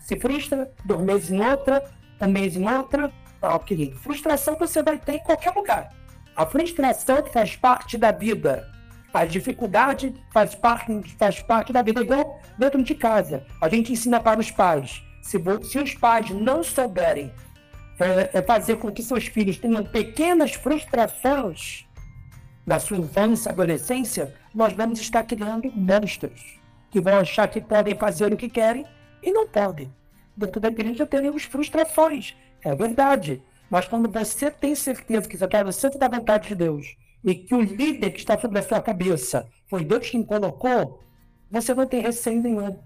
se 0.00 0.18
frustra, 0.18 0.70
dois 0.84 1.00
meses 1.00 1.30
em 1.30 1.40
outra, 1.40 1.84
um 2.20 2.26
mês 2.26 2.56
em 2.56 2.68
outra. 2.68 3.12
Ok. 3.40 3.94
Frustração 4.02 4.56
você 4.56 4.82
vai 4.82 4.98
ter 4.98 5.14
em 5.14 5.18
qualquer 5.20 5.54
lugar. 5.54 5.90
A 6.36 6.44
frustração 6.44 7.24
faz 7.26 7.56
parte 7.56 7.96
da 7.96 8.12
vida. 8.12 8.68
A 9.12 9.24
dificuldade 9.24 10.14
faz 10.32 10.54
parte, 10.54 11.16
faz 11.18 11.40
parte 11.42 11.72
da 11.72 11.82
vida, 11.82 12.02
dentro 12.58 12.82
de 12.82 12.94
casa. 12.94 13.44
A 13.60 13.68
gente 13.68 13.92
ensina 13.92 14.20
para 14.20 14.38
os 14.38 14.50
pais. 14.50 15.02
Se, 15.22 15.38
se 15.64 15.78
os 15.78 15.94
pais 15.94 16.30
não 16.30 16.62
souberem 16.62 17.32
é, 17.98 18.38
é 18.38 18.42
fazer 18.42 18.76
com 18.76 18.90
que 18.90 19.02
seus 19.02 19.26
filhos 19.26 19.58
tenham 19.58 19.84
pequenas 19.84 20.54
frustrações 20.54 21.86
na 22.64 22.78
sua 22.78 22.98
infância, 22.98 23.50
adolescência, 23.50 24.34
nós 24.54 24.72
vamos 24.72 25.00
estar 25.00 25.22
criando 25.24 25.70
monstros 25.72 26.60
que 26.90 27.00
vão 27.00 27.18
achar 27.18 27.48
que 27.48 27.60
podem 27.60 27.94
fazer 27.94 28.32
o 28.32 28.36
que 28.36 28.48
querem 28.48 28.84
e 29.22 29.32
não 29.32 29.46
podem. 29.46 29.92
Dentro 30.36 30.60
da 30.60 30.68
igreja 30.68 31.06
teremos 31.06 31.44
frustrações, 31.44 32.36
é 32.62 32.74
verdade. 32.74 33.42
Mas 33.70 33.86
quando 33.86 34.10
você 34.10 34.50
tem 34.50 34.74
certeza 34.74 35.28
que 35.28 35.36
você 35.36 35.86
está 35.86 35.98
da 35.98 36.16
vontade 36.16 36.48
de 36.48 36.54
Deus 36.56 36.96
e 37.22 37.34
que 37.34 37.54
o 37.54 37.60
líder 37.60 38.10
que 38.10 38.18
está 38.18 38.38
sobre 38.38 38.58
a 38.58 38.62
sua 38.62 38.80
cabeça 38.80 39.46
foi 39.68 39.84
Deus 39.84 40.10
quem 40.10 40.24
colocou, 40.24 41.00
você 41.50 41.72
não 41.72 41.86
tem 41.86 42.00
receio 42.00 42.42
nenhum 42.42 42.78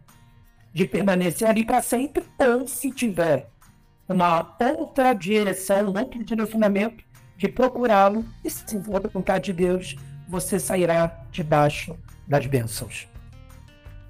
de 0.73 0.87
permanecer 0.87 1.49
ali 1.49 1.65
para 1.65 1.81
sempre 1.81 2.25
ou, 2.39 2.67
se 2.67 2.91
tiver 2.91 3.49
uma 4.09 4.57
outra 4.61 5.15
direção, 5.15 5.91
um 5.91 5.99
outro 5.99 6.23
direcionamento 6.23 7.05
de 7.37 7.49
procurá-lo 7.49 8.25
e 8.45 8.51
se 8.51 8.83
for 8.83 9.05
a 9.05 9.09
vontade 9.09 9.47
de 9.47 9.53
Deus, 9.53 9.97
você 10.29 10.59
sairá 10.59 11.25
debaixo 11.31 11.97
das 12.27 12.47
bênçãos. 12.47 13.09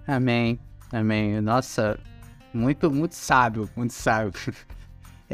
Amém. 0.06 0.58
Amém. 0.92 1.40
Nossa, 1.40 1.98
muito, 2.52 2.90
muito 2.90 3.14
sábio, 3.14 3.68
muito 3.76 3.92
sábio. 3.92 4.32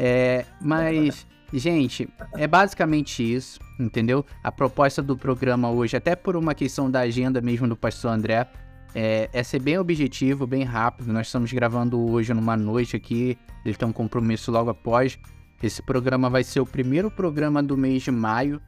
É, 0.03 0.45
mas, 0.59 1.27
gente, 1.53 2.09
é 2.33 2.47
basicamente 2.47 3.21
isso, 3.21 3.59
entendeu? 3.77 4.25
A 4.41 4.51
proposta 4.51 5.03
do 5.03 5.17
programa 5.17 5.69
hoje, 5.69 5.97
até 5.97 6.15
por 6.15 6.37
uma 6.37 6.55
questão 6.55 6.89
da 6.89 7.01
agenda 7.01 7.41
mesmo 7.41 7.67
do 7.67 7.75
pastor 7.75 8.11
André, 8.11 8.47
é, 8.95 9.29
é 9.31 9.43
ser 9.43 9.59
bem 9.59 9.77
objetivo, 9.77 10.47
bem 10.47 10.63
rápido. 10.63 11.11
Nós 11.11 11.27
estamos 11.27 11.51
gravando 11.51 11.99
hoje 11.99 12.33
numa 12.33 12.55
noite 12.55 12.95
aqui, 12.95 13.37
ele 13.65 13.75
tem 13.75 13.87
um 13.87 13.93
compromisso 13.93 14.49
logo 14.49 14.69
após. 14.69 15.19
Esse 15.61 15.83
programa 15.83 16.29
vai 16.29 16.43
ser 16.43 16.61
o 16.61 16.65
primeiro 16.65 17.11
programa 17.11 17.61
do 17.61 17.77
mês 17.77 18.01
de 18.01 18.11
maio 18.11 18.61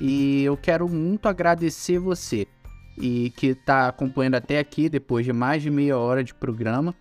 e 0.00 0.42
eu 0.42 0.56
quero 0.56 0.88
muito 0.88 1.28
agradecer 1.28 1.98
você 1.98 2.48
e 2.96 3.30
que 3.36 3.48
está 3.48 3.88
acompanhando 3.88 4.36
até 4.36 4.58
aqui 4.58 4.88
depois 4.88 5.24
de 5.24 5.32
mais 5.32 5.62
de 5.62 5.70
meia 5.70 5.98
hora 5.98 6.24
de 6.24 6.34
programa. 6.34 6.94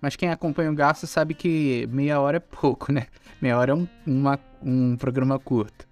Mas 0.00 0.16
quem 0.16 0.30
acompanha 0.30 0.70
o 0.70 0.74
Garça 0.74 1.06
sabe 1.06 1.34
que 1.34 1.86
meia 1.90 2.20
hora 2.20 2.38
é 2.38 2.40
pouco, 2.40 2.90
né? 2.92 3.06
Meia 3.40 3.58
hora 3.58 3.72
é 3.72 3.74
um, 3.74 3.86
uma, 4.06 4.38
um 4.62 4.96
programa 4.96 5.38
curto. 5.38 5.86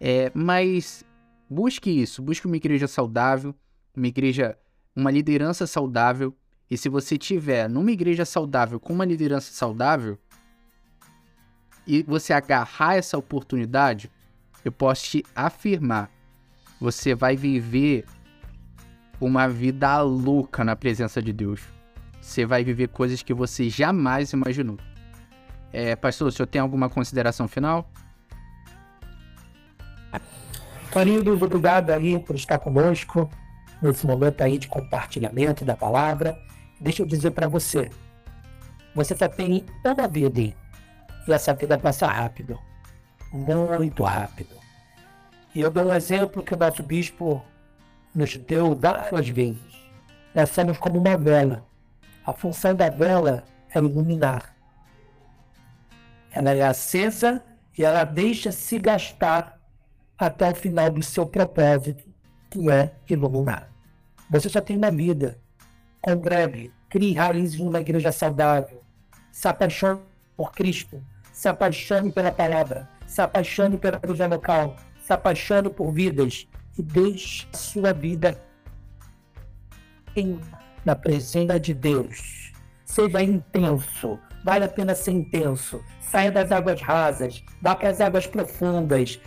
É, 0.00 0.30
mas 0.34 1.04
busque 1.50 1.90
isso, 1.90 2.22
busque 2.22 2.46
uma 2.46 2.56
igreja 2.56 2.86
saudável, 2.86 3.54
uma 3.96 4.06
igreja, 4.06 4.56
uma 4.94 5.10
liderança 5.10 5.66
saudável. 5.66 6.34
E 6.70 6.76
se 6.76 6.88
você 6.88 7.16
tiver 7.16 7.68
numa 7.68 7.90
igreja 7.90 8.24
saudável 8.24 8.78
com 8.78 8.92
uma 8.92 9.04
liderança 9.04 9.52
saudável 9.52 10.18
e 11.86 12.02
você 12.02 12.34
agarrar 12.34 12.96
essa 12.96 13.16
oportunidade, 13.16 14.10
eu 14.68 14.72
posso 14.72 15.04
te 15.04 15.24
afirmar, 15.34 16.10
você 16.80 17.14
vai 17.14 17.36
viver 17.36 18.04
uma 19.20 19.48
vida 19.48 20.00
louca 20.00 20.64
na 20.64 20.76
presença 20.76 21.20
de 21.20 21.32
Deus 21.32 21.78
você 22.28 22.44
vai 22.44 22.62
viver 22.62 22.88
coisas 22.88 23.22
que 23.22 23.32
você 23.32 23.70
jamais 23.70 24.32
imaginou. 24.32 24.76
É, 25.72 25.96
pastor, 25.96 26.28
o 26.28 26.32
senhor 26.32 26.46
tem 26.46 26.60
alguma 26.60 26.88
consideração 26.88 27.48
final? 27.48 27.90
Torinho, 30.92 31.32
obrigado 31.32 31.90
aí 31.90 32.18
por 32.18 32.36
estar 32.36 32.58
conosco 32.58 33.30
nesse 33.80 34.06
momento 34.06 34.42
aí 34.42 34.58
de 34.58 34.68
compartilhamento 34.68 35.64
da 35.64 35.76
palavra. 35.76 36.38
Deixa 36.80 37.02
eu 37.02 37.06
dizer 37.06 37.30
para 37.30 37.48
você, 37.48 37.90
você 38.94 39.16
só 39.16 39.28
tem 39.28 39.64
toda 39.82 40.04
a 40.04 40.06
vida 40.06 40.40
e 40.40 40.54
essa 41.28 41.54
vida 41.54 41.78
passa 41.78 42.06
rápido, 42.06 42.58
muito 43.32 44.02
rápido. 44.02 44.57
E 45.54 45.60
eu 45.60 45.70
dou 45.70 45.84
um 45.84 45.94
exemplo 45.94 46.42
que 46.42 46.54
o 46.54 46.56
nosso 46.56 46.82
bispo 46.82 47.42
nos 48.14 48.36
deu 48.36 48.74
várias 48.74 49.28
vezes. 49.28 49.90
Nós 50.34 50.50
somos 50.50 50.78
como 50.78 50.98
uma 50.98 51.16
vela. 51.16 51.66
A 52.24 52.32
função 52.32 52.74
da 52.74 52.90
vela 52.90 53.44
é 53.74 53.78
iluminar. 53.78 54.54
Ela 56.30 56.52
é 56.54 56.62
acesa 56.62 57.42
e 57.76 57.84
ela 57.84 58.04
deixa 58.04 58.52
se 58.52 58.78
gastar 58.78 59.58
até 60.18 60.50
o 60.50 60.54
final 60.54 60.90
do 60.90 61.02
seu 61.02 61.26
propósito, 61.26 62.04
que 62.50 62.70
é 62.70 62.92
iluminar. 63.08 63.70
Você 64.30 64.48
já 64.48 64.60
tem 64.60 64.76
uma 64.76 64.90
vida. 64.90 65.38
Congregue, 66.02 66.72
crie 66.88 67.14
raízes 67.14 67.58
numa 67.58 67.80
igreja 67.80 68.12
saudável. 68.12 68.82
Se 69.32 69.48
apaixone 69.48 70.00
por 70.36 70.52
Cristo. 70.52 71.02
Se 71.32 71.48
apaixone 71.48 72.12
pela 72.12 72.30
palavra. 72.30 72.88
Se 73.06 73.22
apaixone 73.22 73.78
pela 73.78 73.96
igreja 73.96 74.26
local. 74.26 74.76
Se 75.08 75.14
apaixone 75.14 75.70
por 75.70 75.90
vidas. 75.90 76.46
E 76.76 76.82
deixe 76.82 77.46
sua 77.54 77.94
vida 77.94 78.38
em 80.14 80.38
na 80.84 80.94
presença 80.94 81.58
de 81.58 81.72
Deus. 81.72 82.52
Seja 82.84 83.22
intenso, 83.22 84.18
vale 84.44 84.66
a 84.66 84.68
pena 84.68 84.94
ser 84.94 85.12
intenso. 85.12 85.82
Saia 85.98 86.30
das 86.30 86.52
águas 86.52 86.82
rasas, 86.82 87.42
vá 87.62 87.74
para 87.74 87.88
as 87.88 88.02
águas 88.02 88.26
profundas. 88.26 89.18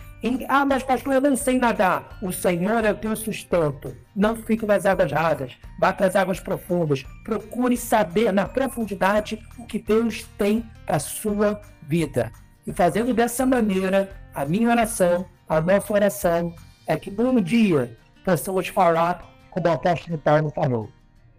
Ah, 0.48 0.64
mas 0.64 0.84
pastor, 0.84 1.14
eu 1.14 1.20
não 1.20 1.34
sei 1.34 1.58
nadar. 1.58 2.16
O 2.22 2.32
Senhor 2.32 2.84
é 2.84 2.92
o 2.92 2.96
teu 2.96 3.16
sustento. 3.16 3.96
Não 4.14 4.36
fique 4.36 4.64
nas 4.64 4.86
águas 4.86 5.10
rasas, 5.10 5.52
vá 5.80 5.92
para 5.92 6.06
as 6.06 6.14
águas 6.14 6.38
profundas. 6.38 7.04
Procure 7.24 7.76
saber 7.76 8.32
na 8.32 8.46
profundidade 8.46 9.44
o 9.58 9.66
que 9.66 9.80
Deus 9.80 10.22
tem 10.38 10.64
para 10.86 10.94
a 10.94 11.00
sua 11.00 11.60
vida. 11.82 12.30
E 12.64 12.72
fazendo 12.72 13.12
dessa 13.12 13.44
maneira, 13.44 14.12
a 14.32 14.44
minha 14.44 14.70
oração, 14.70 15.26
a 15.56 15.60
nossa 15.60 15.92
oração, 15.92 16.54
é 16.86 16.96
que 16.96 17.10
num 17.10 17.40
dia 17.40 17.96
possamos 18.24 18.68
falar 18.68 19.30
como 19.50 19.68
o 19.68 19.72
apóstolo 19.72 20.18
Paulo 20.18 20.50
falou 20.50 20.90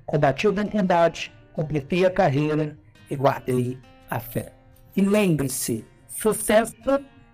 combati 0.05 0.47
o 0.47 0.53
verdade, 0.53 1.33
completei 1.53 2.05
a 2.05 2.11
carreira 2.11 2.77
e 3.09 3.15
guardei 3.15 3.79
a 4.09 4.19
fé. 4.19 4.53
E 4.95 5.01
lembre-se, 5.01 5.85
sucesso, 6.07 6.75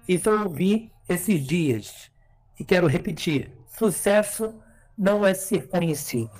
isso 0.07 0.30
eu 0.30 0.43
ouvi 0.43 0.91
esses 1.07 1.45
dias, 1.45 2.11
e 2.59 2.63
quero 2.63 2.88
repetir, 2.88 3.51
sucesso 3.77 4.53
não 4.97 5.25
é 5.25 5.34
ser 5.34 5.67
conhecido. 5.67 6.32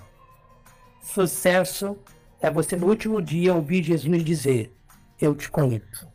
Sucesso 1.01 1.97
é 2.41 2.49
você 2.49 2.75
no 2.75 2.87
último 2.87 3.21
dia 3.21 3.53
ouvir 3.53 3.83
Jesus 3.83 4.23
dizer, 4.23 4.73
eu 5.19 5.35
te 5.35 5.49
conheço. 5.49 6.07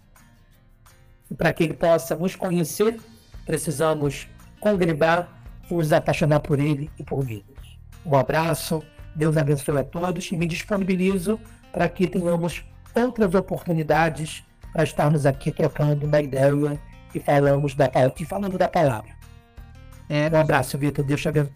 E 1.30 1.34
para 1.34 1.52
que 1.52 1.64
ele 1.64 1.74
possa 1.74 2.14
nos 2.14 2.36
conhecer, 2.36 2.98
precisamos 3.44 4.28
congregar, 4.60 5.28
nos 5.70 5.92
apaixonar 5.92 6.40
por 6.40 6.58
ele 6.58 6.90
e 6.98 7.04
por 7.04 7.22
vidas. 7.22 7.56
Um 8.04 8.16
abraço, 8.16 8.82
Deus 9.14 9.36
abençoe 9.36 9.78
a 9.78 9.84
todos 9.84 10.30
e 10.30 10.36
me 10.36 10.46
disponibilizo 10.46 11.38
para 11.72 11.88
que 11.88 12.06
tenhamos 12.06 12.64
outras 12.94 13.34
oportunidades 13.34 14.44
para 14.72 14.84
estarmos 14.84 15.26
aqui 15.26 15.52
trocando 15.52 16.06
uma 16.06 16.20
ideia 16.20 16.80
e 17.14 17.20
falamos 17.20 17.74
da, 17.74 17.90
e 18.18 18.24
falando 18.24 18.58
da 18.58 18.68
palavra. 18.68 19.10
É, 20.08 20.28
um 20.30 20.36
abraço, 20.36 20.76
Vitor. 20.76 21.04
Deus 21.04 21.20
te 21.20 21.28
abençoe. 21.28 21.52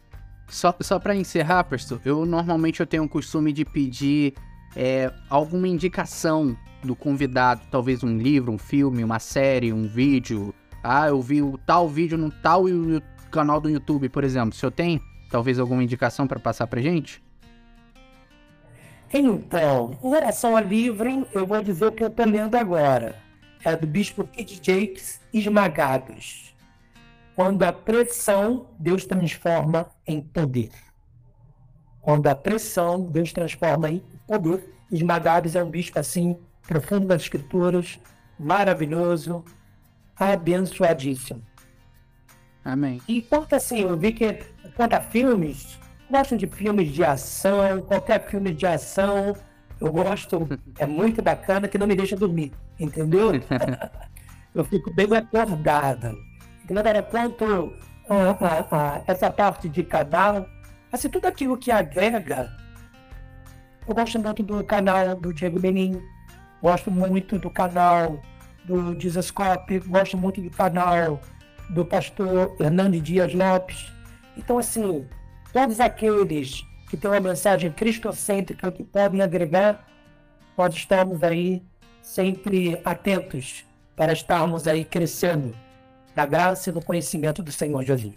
Só, 0.49 0.75
só 0.81 0.99
para 0.99 1.15
encerrar, 1.15 1.65
pastor, 1.65 2.01
eu 2.05 2.25
normalmente 2.25 2.81
eu 2.81 2.87
tenho 2.87 3.05
o 3.05 3.09
costume 3.09 3.53
de 3.53 3.65
pedir 3.65 4.33
é, 4.75 5.13
alguma 5.29 5.69
indicação 5.69 6.57
do 6.83 6.97
convidado, 6.97 7.61
talvez 7.71 8.03
um 8.03 8.17
livro, 8.17 8.51
um 8.51 8.59
filme, 8.59 9.05
uma 9.05 9.19
série, 9.19 9.73
um 9.73 9.87
vídeo. 9.87 10.55
Ah, 10.83 11.09
eu 11.09 11.21
vi 11.21 11.43
o 11.43 11.59
tal 11.59 11.89
vídeo 11.89 12.17
no 12.17 12.31
tal 12.31 12.65
canal 13.31 13.61
do 13.61 13.69
YouTube, 13.69 14.09
por 14.09 14.25
exemplo. 14.25 14.55
Se 14.55 14.65
eu 14.65 14.71
tenho, 14.71 15.01
talvez 15.31 15.59
alguma 15.59 15.83
indicação 15.83 16.27
para 16.27 16.39
passar 16.39 16.67
para 16.67 16.81
gente? 16.81 17.23
Então, 19.13 19.97
em 20.03 20.11
relação 20.11 20.57
ao 20.57 20.63
livro, 20.63 21.27
eu 21.33 21.47
vou 21.47 21.63
dizer 21.63 21.87
o 21.87 21.93
que 21.93 22.05
eu 22.05 22.09
estou 22.09 22.27
lendo 22.27 22.55
agora. 22.55 23.17
É 23.65 23.75
do 23.75 23.87
Bispo 23.87 24.25
Kid 24.25 24.61
Jakes, 24.63 25.21
Esmagados. 25.33 26.55
Quando 27.35 27.63
a 27.63 27.73
pressão, 27.73 28.67
Deus 28.79 29.05
transforma 29.07 29.89
em 30.07 30.21
poder. 30.21 30.71
Quando 32.01 32.27
a 32.27 32.35
pressão, 32.35 33.01
Deus 33.03 33.33
transforma 33.33 33.91
em 33.91 34.03
poder. 34.27 34.75
Esmagados 34.91 35.55
é 35.57 35.63
um 35.63 35.71
bispo 35.71 35.99
assim, 35.99 36.37
profundo 36.67 37.07
nas 37.07 37.23
escrituras, 37.23 37.99
maravilhoso, 38.39 39.45
abençoadíssimo. 40.19 41.43
Amém. 42.65 43.01
E 43.09 43.23
quanto 43.23 43.55
assim, 43.55 43.81
eu 43.81 43.97
vi 43.97 44.13
que 44.13 44.43
quanto 44.77 44.95
a 44.95 45.01
filmes, 45.01 45.79
gosto 46.11 46.37
de 46.37 46.47
filmes 46.47 46.93
de 46.93 47.05
ação, 47.05 47.81
qualquer 47.83 48.29
filme 48.29 48.53
de 48.53 48.67
ação, 48.67 49.35
eu 49.81 49.93
gosto, 49.93 50.47
é 50.79 50.87
muito 50.87 51.23
bacana 51.23 51.69
que 51.69 51.79
não 51.79 51.87
me 51.87 51.95
deixa 51.95 52.17
dormir, 52.17 52.53
entendeu? 52.79 53.33
eu 54.55 54.65
fico 54.65 54.93
bem 54.93 55.07
acordada. 55.17 56.15
Galera, 56.67 57.03
quanto 57.03 57.73
ah, 58.11 58.37
ah, 58.41 58.67
ah, 58.71 59.03
essa 59.07 59.31
parte 59.31 59.69
de 59.69 59.83
canal, 59.83 60.47
assim, 60.93 61.09
tudo 61.09 61.27
aquilo 61.27 61.57
que 61.57 61.71
agrega, 61.71 62.51
eu 63.87 63.95
gosto 63.95 64.19
muito 64.19 64.43
do 64.43 64.63
canal 64.65 65.15
do 65.17 65.33
Diego 65.33 65.59
Benin, 65.59 66.03
gosto 66.61 66.91
muito 66.91 67.39
do 67.39 67.49
canal 67.51 68.21
do 68.69 68.95
Dizascope, 68.95 69.81
gosto 69.81 70.17
muito 70.17 70.41
do 70.41 70.51
canal 70.51 71.21
do 71.71 71.85
pastor 71.85 72.55
Hernando 72.61 73.01
Dias 73.01 73.33
Lopes. 73.35 73.91
Então, 74.37 74.59
assim, 74.59 75.07
todos 75.53 75.81
aqueles 75.81 76.63
que 76.89 76.97
têm 76.97 77.11
uma 77.11 77.21
mensagem 77.21 77.73
cristocêntrica 77.73 78.71
que 78.71 78.85
podem 78.85 79.23
agregar, 79.23 79.87
nós 80.57 80.75
estamos 80.75 81.23
aí 81.23 81.63
sempre 82.03 82.81
atentos 82.85 83.65
para 83.97 84.13
estarmos 84.13 84.69
aí 84.69 84.85
crescendo 84.85 85.55
na 86.15 86.25
graça 86.25 86.71
e 86.71 86.73
no 86.73 86.83
conhecimento 86.83 87.43
do 87.43 87.51
Senhor 87.51 87.83
Jesus. 87.83 88.15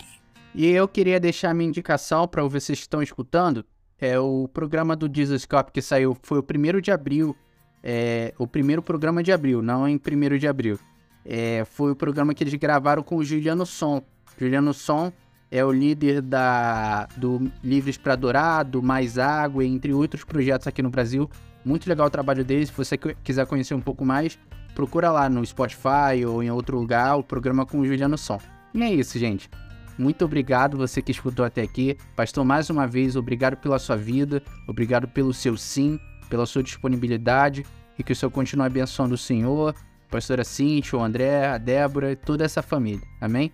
E 0.54 0.68
eu 0.68 0.88
queria 0.88 1.20
deixar 1.20 1.54
minha 1.54 1.70
indicação 1.70 2.28
para 2.28 2.44
vocês 2.44 2.80
que 2.80 2.84
estão 2.84 3.02
escutando. 3.02 3.66
É 4.00 4.20
o 4.20 4.48
programa 4.48 4.96
do 4.96 5.10
Jesus 5.14 5.46
Cop 5.46 5.72
que 5.72 5.82
saiu, 5.82 6.18
foi 6.24 6.40
o 6.40 6.44
primeiro 6.44 6.82
de 6.82 6.92
abril. 6.92 7.36
É, 7.84 8.34
o 8.38 8.46
primeiro 8.46 8.82
programa 8.82 9.24
de 9.24 9.32
abril, 9.32 9.62
não 9.62 9.88
em 9.88 9.98
primeiro 9.98 10.38
de 10.38 10.48
abril. 10.48 10.80
é, 11.26 11.64
foi 11.66 11.92
o 11.92 11.96
programa 11.96 12.34
que 12.34 12.44
eles 12.44 12.54
gravaram 12.56 13.04
com 13.04 13.18
o 13.18 13.24
Juliano 13.24 13.66
Som. 13.66 14.02
Juliano 14.40 14.74
Som 14.74 15.12
é 15.50 15.64
o 15.64 15.72
líder 15.72 16.22
da, 16.22 17.08
do 17.18 17.52
Livres 17.64 17.98
para 17.98 18.14
Adorar, 18.14 18.64
do 18.66 18.82
Mais 18.82 19.18
Água, 19.18 19.64
entre 19.66 19.94
outros 19.94 20.24
projetos 20.24 20.68
aqui 20.68 20.82
no 20.82 20.90
Brasil. 20.90 21.30
Muito 21.64 21.88
legal 21.88 22.08
o 22.08 22.10
trabalho 22.10 22.44
deles. 22.44 22.70
Se 22.70 22.76
você 22.76 22.98
quiser 22.98 23.46
conhecer 23.46 23.74
um 23.74 23.82
pouco 23.82 24.04
mais, 24.06 24.40
procura 24.74 25.12
lá 25.12 25.30
no 25.30 25.46
Spotify 25.46 26.26
ou 26.26 26.42
em 26.42 26.50
outro 26.50 26.80
lugar 26.80 27.18
o 27.18 27.24
programa 27.24 27.66
com 27.66 27.80
o 27.80 27.86
Juliano 27.86 28.18
Som. 28.18 28.40
E 28.74 28.82
é 28.82 28.92
isso, 28.92 29.20
gente. 29.20 29.50
Muito 29.98 30.26
obrigado 30.26 30.78
você 30.78 31.02
que 31.02 31.12
escutou 31.12 31.46
até 31.46 31.62
aqui. 31.62 31.98
Pastor, 32.16 32.44
mais 32.44 32.70
uma 32.70 32.88
vez, 32.88 33.16
obrigado 33.16 33.58
pela 33.58 33.78
sua 33.78 33.98
vida, 33.98 34.42
obrigado 34.68 35.08
pelo 35.08 35.34
seu 35.34 35.56
sim, 35.58 36.00
pela 36.32 36.46
sua 36.46 36.64
disponibilidade 36.64 37.66
e 38.00 38.04
que 38.04 38.14
o 38.14 38.16
Senhor 38.16 38.32
continue 38.32 38.66
abençoando 38.66 39.16
o 39.16 39.18
Senhor, 39.18 39.76
a 40.08 40.12
pastora 40.12 40.46
Cintia, 40.46 40.98
o 40.98 41.04
André, 41.04 41.46
a 41.46 41.58
Débora 41.58 42.14
e 42.14 42.16
toda 42.16 42.46
essa 42.46 42.62
família. 42.62 43.06
Amém? 43.20 43.52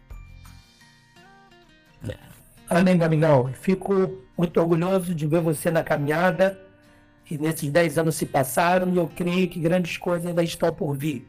Amém, 2.69 2.97
Gaminão. 2.97 3.51
Fico 3.53 4.21
muito 4.37 4.59
orgulhoso 4.59 5.15
de 5.15 5.25
ver 5.25 5.41
você 5.41 5.71
na 5.71 5.83
caminhada. 5.83 6.59
E 7.29 7.37
nesses 7.37 7.69
10 7.69 7.97
anos 7.97 8.15
se 8.15 8.25
passaram 8.25 8.93
e 8.93 8.97
eu 8.97 9.07
creio 9.07 9.49
que 9.49 9.59
grandes 9.59 9.97
coisas 9.97 10.27
ainda 10.27 10.43
estão 10.43 10.71
por 10.73 10.95
vir. 10.95 11.27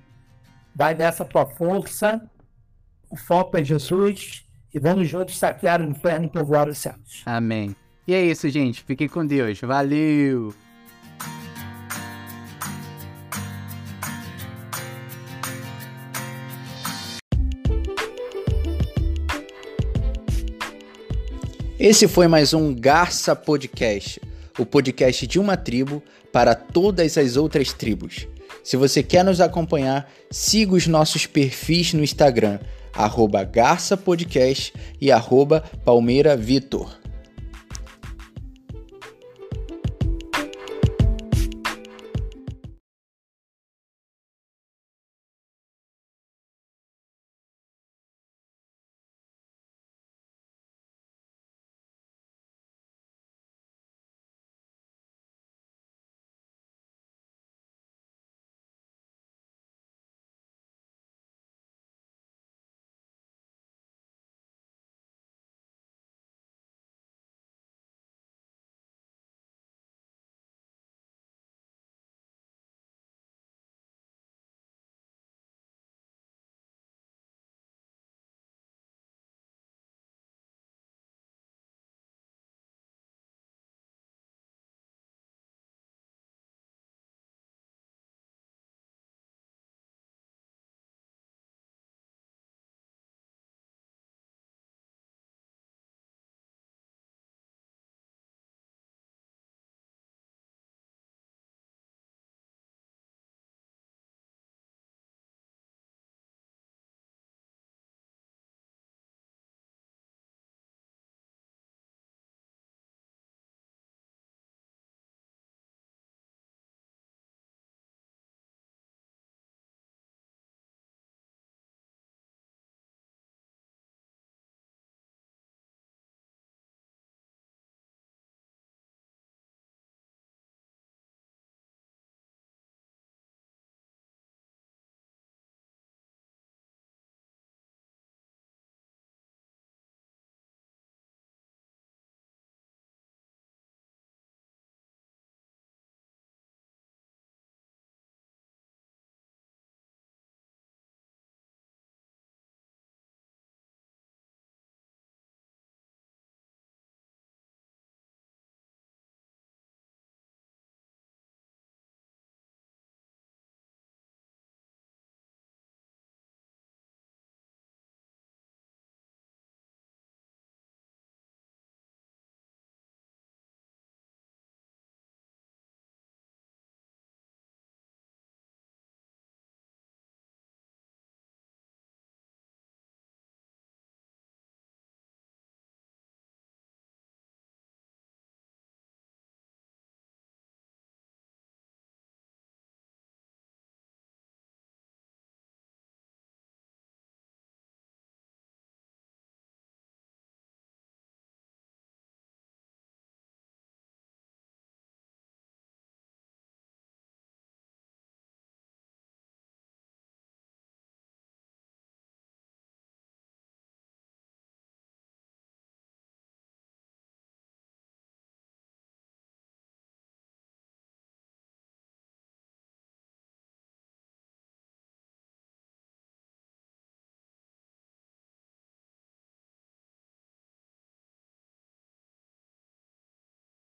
Vai 0.75 0.95
nessa 0.95 1.25
tua 1.25 1.47
força, 1.47 2.21
o 3.11 3.17
foco 3.17 3.57
é 3.57 3.65
Jesus 3.65 4.45
e 4.73 4.79
vamos 4.79 5.09
juntos 5.09 5.39
saquear 5.39 5.81
o 5.81 5.85
inferno 5.85 6.27
e 6.27 6.29
povoar 6.29 6.69
os 6.69 6.79
céus. 6.79 7.23
Amém. 7.25 7.75
E 8.07 8.15
é 8.15 8.25
isso, 8.25 8.49
gente. 8.49 8.85
Fiquem 8.85 9.09
com 9.09 9.27
Deus. 9.27 9.61
Valeu! 9.61 10.55
Esse 21.79 22.09
foi 22.09 22.27
mais 22.27 22.53
um 22.53 22.75
Garça 22.75 23.37
Podcast, 23.37 24.21
o 24.59 24.67
podcast 24.67 25.25
de 25.29 25.39
uma 25.39 25.57
tribo 25.57 26.03
para 26.33 26.53
todas 26.53 27.17
as 27.17 27.37
outras 27.37 27.73
tribos. 27.73 28.27
Se 28.65 28.77
você 28.77 29.01
quer 29.01 29.25
nos 29.25 29.41
acompanhar, 29.41 30.11
siga 30.29 30.75
os 30.75 30.89
nossos 30.89 31.25
perfis 31.25 31.95
no 31.95 32.03
Instagram, 32.03 32.59
arroba 32.93 33.49
e 35.01 35.13
arroba. 35.13 35.63